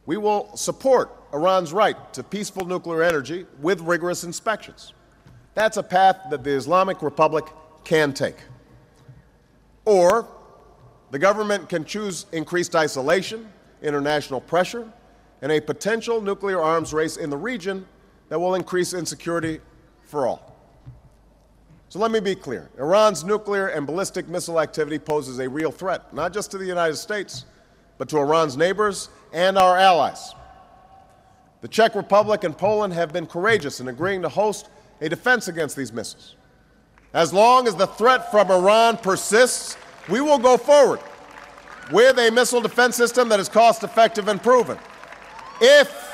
We 0.05 0.17
will 0.17 0.55
support 0.55 1.09
Iran's 1.33 1.73
right 1.73 1.97
to 2.13 2.21
peaceful 2.21 2.67
nuclear 2.67 3.01
energy 3.01 3.47
with 3.59 3.81
rigorous 3.81 4.23
inspections. 4.23 4.93
That's 5.55 5.77
a 5.77 5.83
path 5.83 6.17
that 6.29 6.43
the 6.43 6.51
Islamic 6.51 7.01
Republic 7.01 7.45
can 7.85 8.13
take. 8.13 8.37
Or 9.85 10.27
the 11.09 11.17
government 11.17 11.69
can 11.69 11.85
choose 11.85 12.27
increased 12.33 12.75
isolation, 12.75 13.51
international 13.81 14.41
pressure, 14.41 14.87
and 15.41 15.51
a 15.51 15.59
potential 15.59 16.21
nuclear 16.21 16.61
arms 16.61 16.93
race 16.93 17.17
in 17.17 17.31
the 17.31 17.37
region 17.37 17.87
that 18.29 18.39
will 18.39 18.55
increase 18.55 18.93
insecurity 18.93 19.59
for 20.03 20.27
all. 20.27 20.55
So 21.89 21.99
let 21.99 22.11
me 22.11 22.19
be 22.19 22.35
clear 22.35 22.69
Iran's 22.77 23.23
nuclear 23.23 23.67
and 23.67 23.87
ballistic 23.87 24.27
missile 24.27 24.59
activity 24.59 24.99
poses 24.99 25.39
a 25.39 25.47
real 25.47 25.71
threat, 25.71 26.13
not 26.13 26.33
just 26.33 26.51
to 26.51 26.57
the 26.57 26.65
United 26.65 26.97
States, 26.97 27.45
but 27.97 28.09
to 28.09 28.17
Iran's 28.17 28.57
neighbors 28.57 29.09
and 29.33 29.57
our 29.57 29.77
allies. 29.77 30.33
The 31.61 31.67
Czech 31.67 31.95
Republic 31.95 32.43
and 32.43 32.57
Poland 32.57 32.93
have 32.93 33.13
been 33.13 33.25
courageous 33.25 33.79
in 33.79 33.87
agreeing 33.87 34.21
to 34.21 34.29
host 34.29 34.69
a 35.01 35.09
defense 35.09 35.47
against 35.47 35.75
these 35.75 35.93
missiles. 35.93 36.35
As 37.13 37.33
long 37.33 37.67
as 37.67 37.75
the 37.75 37.87
threat 37.87 38.29
from 38.31 38.51
Iran 38.51 38.97
persists, 38.97 39.77
we 40.09 40.21
will 40.21 40.37
go 40.37 40.57
forward 40.57 40.99
with 41.91 42.19
a 42.19 42.29
missile 42.29 42.61
defense 42.61 42.95
system 42.95 43.29
that 43.29 43.39
is 43.39 43.49
cost 43.49 43.83
effective 43.83 44.27
and 44.27 44.41
proven. 44.41 44.77
If 45.61 46.06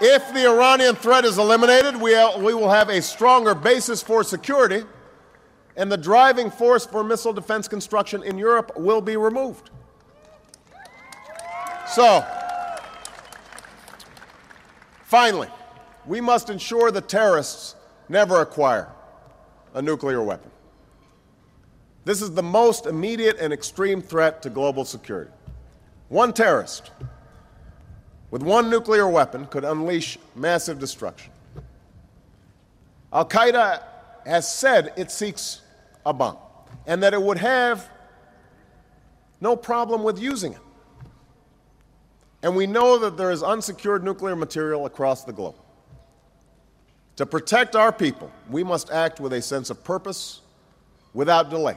if 0.00 0.32
the 0.32 0.46
Iranian 0.46 0.94
threat 0.94 1.24
is 1.24 1.38
eliminated, 1.38 1.96
we, 1.96 2.12
we 2.38 2.54
will 2.54 2.70
have 2.70 2.88
a 2.88 3.02
stronger 3.02 3.54
basis 3.54 4.02
for 4.02 4.22
security, 4.22 4.84
and 5.76 5.90
the 5.90 5.96
driving 5.96 6.50
force 6.50 6.86
for 6.86 7.04
missile 7.04 7.32
defense 7.32 7.68
construction 7.68 8.22
in 8.22 8.38
Europe 8.38 8.72
will 8.76 9.00
be 9.00 9.16
removed. 9.16 9.70
So, 11.86 12.24
finally, 15.04 15.48
we 16.06 16.20
must 16.20 16.50
ensure 16.50 16.90
that 16.90 17.08
terrorists 17.08 17.76
never 18.08 18.40
acquire 18.40 18.88
a 19.74 19.82
nuclear 19.82 20.22
weapon. 20.22 20.50
This 22.04 22.22
is 22.22 22.32
the 22.32 22.42
most 22.42 22.86
immediate 22.86 23.38
and 23.38 23.52
extreme 23.52 24.00
threat 24.00 24.42
to 24.42 24.50
global 24.50 24.84
security. 24.84 25.30
One 26.08 26.32
terrorist 26.32 26.90
with 28.30 28.42
one 28.42 28.68
nuclear 28.68 29.08
weapon 29.08 29.46
could 29.46 29.64
unleash 29.64 30.18
massive 30.34 30.78
destruction. 30.78 31.32
Al 33.12 33.26
Qaeda 33.26 33.82
has 34.26 34.50
said 34.52 34.92
it 34.96 35.10
seeks 35.10 35.62
a 36.04 36.12
bomb 36.12 36.36
and 36.86 37.02
that 37.02 37.14
it 37.14 37.22
would 37.22 37.38
have 37.38 37.88
no 39.40 39.56
problem 39.56 40.02
with 40.02 40.18
using 40.18 40.52
it. 40.52 40.60
And 42.42 42.54
we 42.54 42.66
know 42.66 42.98
that 42.98 43.16
there 43.16 43.30
is 43.30 43.42
unsecured 43.42 44.04
nuclear 44.04 44.36
material 44.36 44.86
across 44.86 45.24
the 45.24 45.32
globe. 45.32 45.56
To 47.16 47.26
protect 47.26 47.74
our 47.74 47.90
people, 47.90 48.30
we 48.48 48.62
must 48.62 48.90
act 48.90 49.18
with 49.18 49.32
a 49.32 49.42
sense 49.42 49.70
of 49.70 49.82
purpose 49.82 50.40
without 51.14 51.50
delay. 51.50 51.76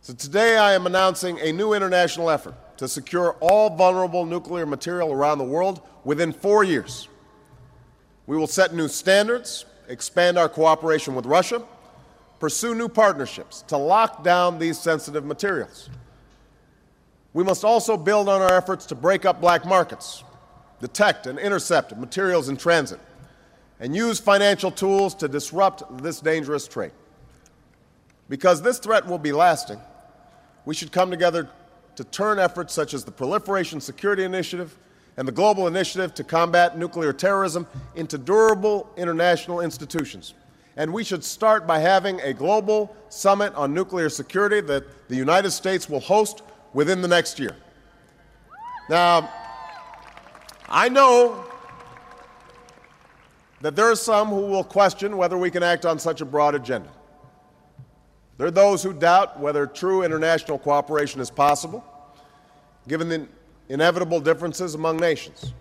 So 0.00 0.12
today 0.12 0.56
I 0.56 0.72
am 0.72 0.86
announcing 0.86 1.38
a 1.40 1.52
new 1.52 1.72
international 1.72 2.30
effort 2.30 2.54
to 2.76 2.88
secure 2.88 3.36
all 3.40 3.70
vulnerable 3.70 4.24
nuclear 4.26 4.66
material 4.66 5.12
around 5.12 5.38
the 5.38 5.44
world 5.44 5.80
within 6.04 6.32
four 6.32 6.64
years. 6.64 7.08
We 8.26 8.36
will 8.36 8.46
set 8.46 8.74
new 8.74 8.88
standards, 8.88 9.64
expand 9.88 10.38
our 10.38 10.48
cooperation 10.48 11.14
with 11.14 11.26
Russia, 11.26 11.62
pursue 12.38 12.74
new 12.74 12.88
partnerships 12.88 13.62
to 13.62 13.76
lock 13.76 14.22
down 14.22 14.58
these 14.58 14.78
sensitive 14.78 15.24
materials. 15.24 15.88
We 17.32 17.44
must 17.44 17.64
also 17.64 17.96
build 17.96 18.28
on 18.28 18.40
our 18.40 18.52
efforts 18.54 18.86
to 18.86 18.94
break 18.94 19.24
up 19.24 19.40
black 19.40 19.64
markets, 19.64 20.24
detect 20.80 21.26
and 21.26 21.38
intercept 21.38 21.96
materials 21.96 22.48
in 22.48 22.56
transit, 22.56 23.00
and 23.78 23.94
use 23.94 24.18
financial 24.18 24.70
tools 24.70 25.14
to 25.16 25.28
disrupt 25.28 26.02
this 26.02 26.20
dangerous 26.20 26.66
trade. 26.66 26.92
Because 28.28 28.62
this 28.62 28.78
threat 28.78 29.06
will 29.06 29.18
be 29.18 29.32
lasting, 29.32 29.78
we 30.64 30.74
should 30.74 30.90
come 30.90 31.10
together 31.10 31.48
to 31.96 32.04
turn 32.04 32.38
efforts 32.38 32.72
such 32.72 32.94
as 32.94 33.04
the 33.04 33.10
Proliferation 33.10 33.80
Security 33.80 34.24
Initiative 34.24 34.76
and 35.16 35.26
the 35.26 35.32
Global 35.32 35.66
Initiative 35.66 36.14
to 36.14 36.24
Combat 36.24 36.78
Nuclear 36.78 37.12
Terrorism 37.12 37.66
into 37.94 38.18
durable 38.18 38.90
international 38.96 39.60
institutions. 39.60 40.34
And 40.76 40.92
we 40.92 41.02
should 41.02 41.24
start 41.24 41.66
by 41.66 41.78
having 41.78 42.20
a 42.20 42.34
global 42.34 42.94
summit 43.08 43.54
on 43.54 43.72
nuclear 43.72 44.10
security 44.10 44.60
that 44.62 45.08
the 45.08 45.16
United 45.16 45.50
States 45.52 45.88
will 45.88 46.00
host 46.00 46.42
within 46.74 47.00
the 47.00 47.08
next 47.08 47.38
year. 47.38 47.56
Now, 48.90 49.30
I 50.68 50.90
know 50.90 51.44
that 53.62 53.74
there 53.74 53.90
are 53.90 53.96
some 53.96 54.28
who 54.28 54.42
will 54.42 54.64
question 54.64 55.16
whether 55.16 55.38
we 55.38 55.50
can 55.50 55.62
act 55.62 55.86
on 55.86 55.98
such 55.98 56.20
a 56.20 56.26
broad 56.26 56.54
agenda. 56.54 56.90
There 58.38 58.46
are 58.46 58.52
those 58.52 58.82
who 58.82 58.92
doubt 58.92 59.40
whether 59.40 59.66
true 59.66 60.02
international 60.02 60.58
cooperation 60.58 61.20
is 61.20 61.30
possible, 61.30 61.84
given 62.86 63.08
the 63.08 63.26
inevitable 63.68 64.20
differences 64.20 64.74
among 64.74 64.98
nations. 64.98 65.54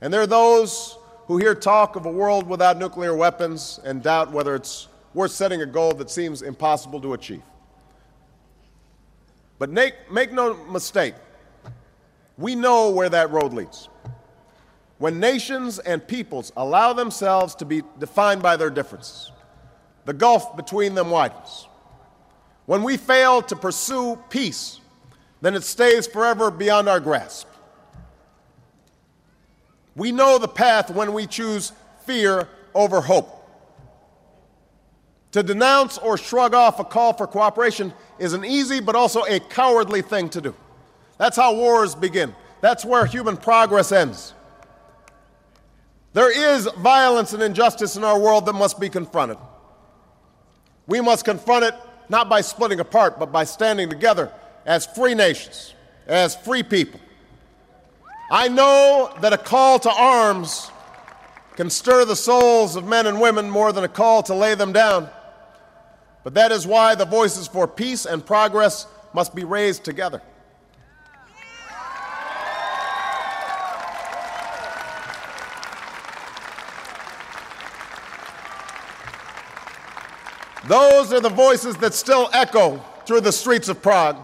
And 0.00 0.12
there 0.12 0.20
are 0.20 0.26
those 0.26 0.98
who 1.26 1.38
hear 1.38 1.54
talk 1.54 1.94
of 1.94 2.06
a 2.06 2.10
world 2.10 2.48
without 2.48 2.78
nuclear 2.78 3.14
weapons 3.14 3.78
and 3.84 4.02
doubt 4.02 4.32
whether 4.32 4.54
it's 4.54 4.88
worth 5.14 5.30
setting 5.30 5.62
a 5.62 5.66
goal 5.66 5.92
that 5.94 6.10
seems 6.10 6.42
impossible 6.42 7.00
to 7.00 7.12
achieve. 7.12 7.42
But 9.58 9.70
make, 9.70 9.94
make 10.10 10.32
no 10.32 10.54
mistake, 10.66 11.14
we 12.36 12.54
know 12.54 12.90
where 12.90 13.08
that 13.08 13.30
road 13.30 13.52
leads. 13.52 13.88
When 14.98 15.20
nations 15.20 15.78
and 15.78 16.06
peoples 16.06 16.52
allow 16.56 16.92
themselves 16.92 17.54
to 17.56 17.64
be 17.64 17.82
defined 17.98 18.42
by 18.42 18.56
their 18.56 18.70
differences, 18.70 19.30
the 20.06 20.12
gulf 20.12 20.56
between 20.56 20.94
them 20.94 21.10
widens. 21.10 21.67
When 22.68 22.82
we 22.82 22.98
fail 22.98 23.40
to 23.40 23.56
pursue 23.56 24.18
peace, 24.28 24.78
then 25.40 25.54
it 25.54 25.64
stays 25.64 26.06
forever 26.06 26.50
beyond 26.50 26.86
our 26.86 27.00
grasp. 27.00 27.48
We 29.96 30.12
know 30.12 30.36
the 30.36 30.48
path 30.48 30.90
when 30.90 31.14
we 31.14 31.26
choose 31.26 31.72
fear 32.04 32.46
over 32.74 33.00
hope. 33.00 33.34
To 35.30 35.42
denounce 35.42 35.96
or 35.96 36.18
shrug 36.18 36.52
off 36.52 36.78
a 36.78 36.84
call 36.84 37.14
for 37.14 37.26
cooperation 37.26 37.94
is 38.18 38.34
an 38.34 38.44
easy 38.44 38.80
but 38.80 38.94
also 38.94 39.22
a 39.22 39.40
cowardly 39.40 40.02
thing 40.02 40.28
to 40.28 40.42
do. 40.42 40.54
That's 41.16 41.38
how 41.38 41.54
wars 41.54 41.94
begin. 41.94 42.34
That's 42.60 42.84
where 42.84 43.06
human 43.06 43.38
progress 43.38 43.92
ends. 43.92 44.34
There 46.12 46.54
is 46.54 46.68
violence 46.80 47.32
and 47.32 47.42
injustice 47.42 47.96
in 47.96 48.04
our 48.04 48.18
world 48.18 48.44
that 48.44 48.52
must 48.52 48.78
be 48.78 48.90
confronted. 48.90 49.38
We 50.86 51.00
must 51.00 51.24
confront 51.24 51.64
it 51.64 51.74
not 52.08 52.28
by 52.28 52.40
splitting 52.40 52.80
apart, 52.80 53.18
but 53.18 53.32
by 53.32 53.44
standing 53.44 53.88
together 53.88 54.32
as 54.66 54.86
free 54.86 55.14
nations, 55.14 55.74
as 56.06 56.36
free 56.36 56.62
people. 56.62 57.00
I 58.30 58.48
know 58.48 59.12
that 59.20 59.32
a 59.32 59.38
call 59.38 59.78
to 59.80 59.90
arms 59.90 60.70
can 61.56 61.70
stir 61.70 62.04
the 62.04 62.16
souls 62.16 62.76
of 62.76 62.84
men 62.84 63.06
and 63.06 63.20
women 63.20 63.50
more 63.50 63.72
than 63.72 63.84
a 63.84 63.88
call 63.88 64.22
to 64.24 64.34
lay 64.34 64.54
them 64.54 64.72
down. 64.72 65.08
But 66.24 66.34
that 66.34 66.52
is 66.52 66.66
why 66.66 66.94
the 66.94 67.06
voices 67.06 67.48
for 67.48 67.66
peace 67.66 68.04
and 68.04 68.24
progress 68.24 68.86
must 69.14 69.34
be 69.34 69.44
raised 69.44 69.84
together. 69.84 70.22
Those 80.66 81.12
are 81.12 81.20
the 81.20 81.28
voices 81.28 81.76
that 81.78 81.94
still 81.94 82.28
echo 82.32 82.78
through 83.06 83.20
the 83.20 83.32
streets 83.32 83.68
of 83.68 83.80
Prague. 83.82 84.16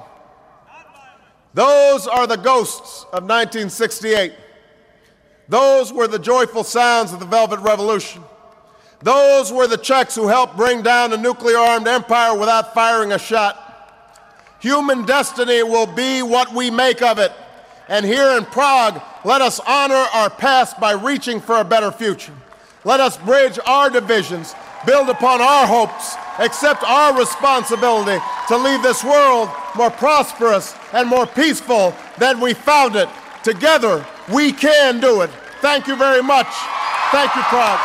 Those 1.54 2.06
are 2.06 2.26
the 2.26 2.36
ghosts 2.36 3.04
of 3.04 3.22
1968. 3.22 4.32
Those 5.48 5.92
were 5.92 6.08
the 6.08 6.18
joyful 6.18 6.64
sounds 6.64 7.12
of 7.12 7.20
the 7.20 7.26
Velvet 7.26 7.60
Revolution. 7.60 8.22
Those 9.02 9.52
were 9.52 9.66
the 9.66 9.76
Czechs 9.76 10.14
who 10.14 10.28
helped 10.28 10.56
bring 10.56 10.82
down 10.82 11.12
a 11.12 11.16
nuclear 11.16 11.58
armed 11.58 11.86
empire 11.86 12.36
without 12.36 12.74
firing 12.74 13.12
a 13.12 13.18
shot. 13.18 13.60
Human 14.60 15.04
destiny 15.04 15.62
will 15.62 15.86
be 15.86 16.22
what 16.22 16.52
we 16.54 16.70
make 16.70 17.02
of 17.02 17.18
it. 17.18 17.30
And 17.88 18.06
here 18.06 18.36
in 18.38 18.46
Prague, 18.46 19.02
let 19.24 19.42
us 19.42 19.60
honor 19.60 20.06
our 20.14 20.30
past 20.30 20.80
by 20.80 20.92
reaching 20.92 21.38
for 21.38 21.56
a 21.56 21.64
better 21.64 21.92
future. 21.92 22.32
Let 22.82 23.00
us 23.00 23.18
bridge 23.18 23.58
our 23.66 23.90
divisions, 23.90 24.54
build 24.86 25.08
upon 25.08 25.40
our 25.40 25.66
hopes, 25.66 26.16
accept 26.38 26.82
our 26.84 27.18
responsibility 27.18 28.22
to 28.48 28.56
leave 28.56 28.82
this 28.82 29.02
world 29.04 29.48
more 29.74 29.90
prosperous 29.90 30.74
and 30.92 31.08
more 31.08 31.26
peaceful 31.26 31.94
than 32.18 32.40
we 32.40 32.54
found 32.54 32.96
it. 32.96 33.08
Together, 33.42 34.04
we 34.32 34.52
can 34.52 35.00
do 35.00 35.22
it. 35.22 35.30
Thank 35.60 35.86
you 35.86 35.96
very 35.96 36.22
much. 36.22 36.48
Thank 37.10 37.34
you, 37.36 37.42
Prague. 37.42 37.80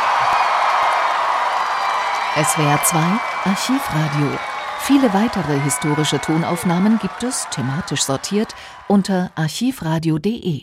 SWR 2.36 2.78
2 2.84 2.96
Archivradio. 3.44 4.38
Viele 4.80 5.12
weitere 5.12 5.60
historische 5.60 6.20
Tonaufnahmen 6.20 6.98
gibt 6.98 7.22
es, 7.22 7.46
thematisch 7.50 8.02
sortiert, 8.02 8.54
unter 8.88 9.30
archivradio.de. 9.34 10.58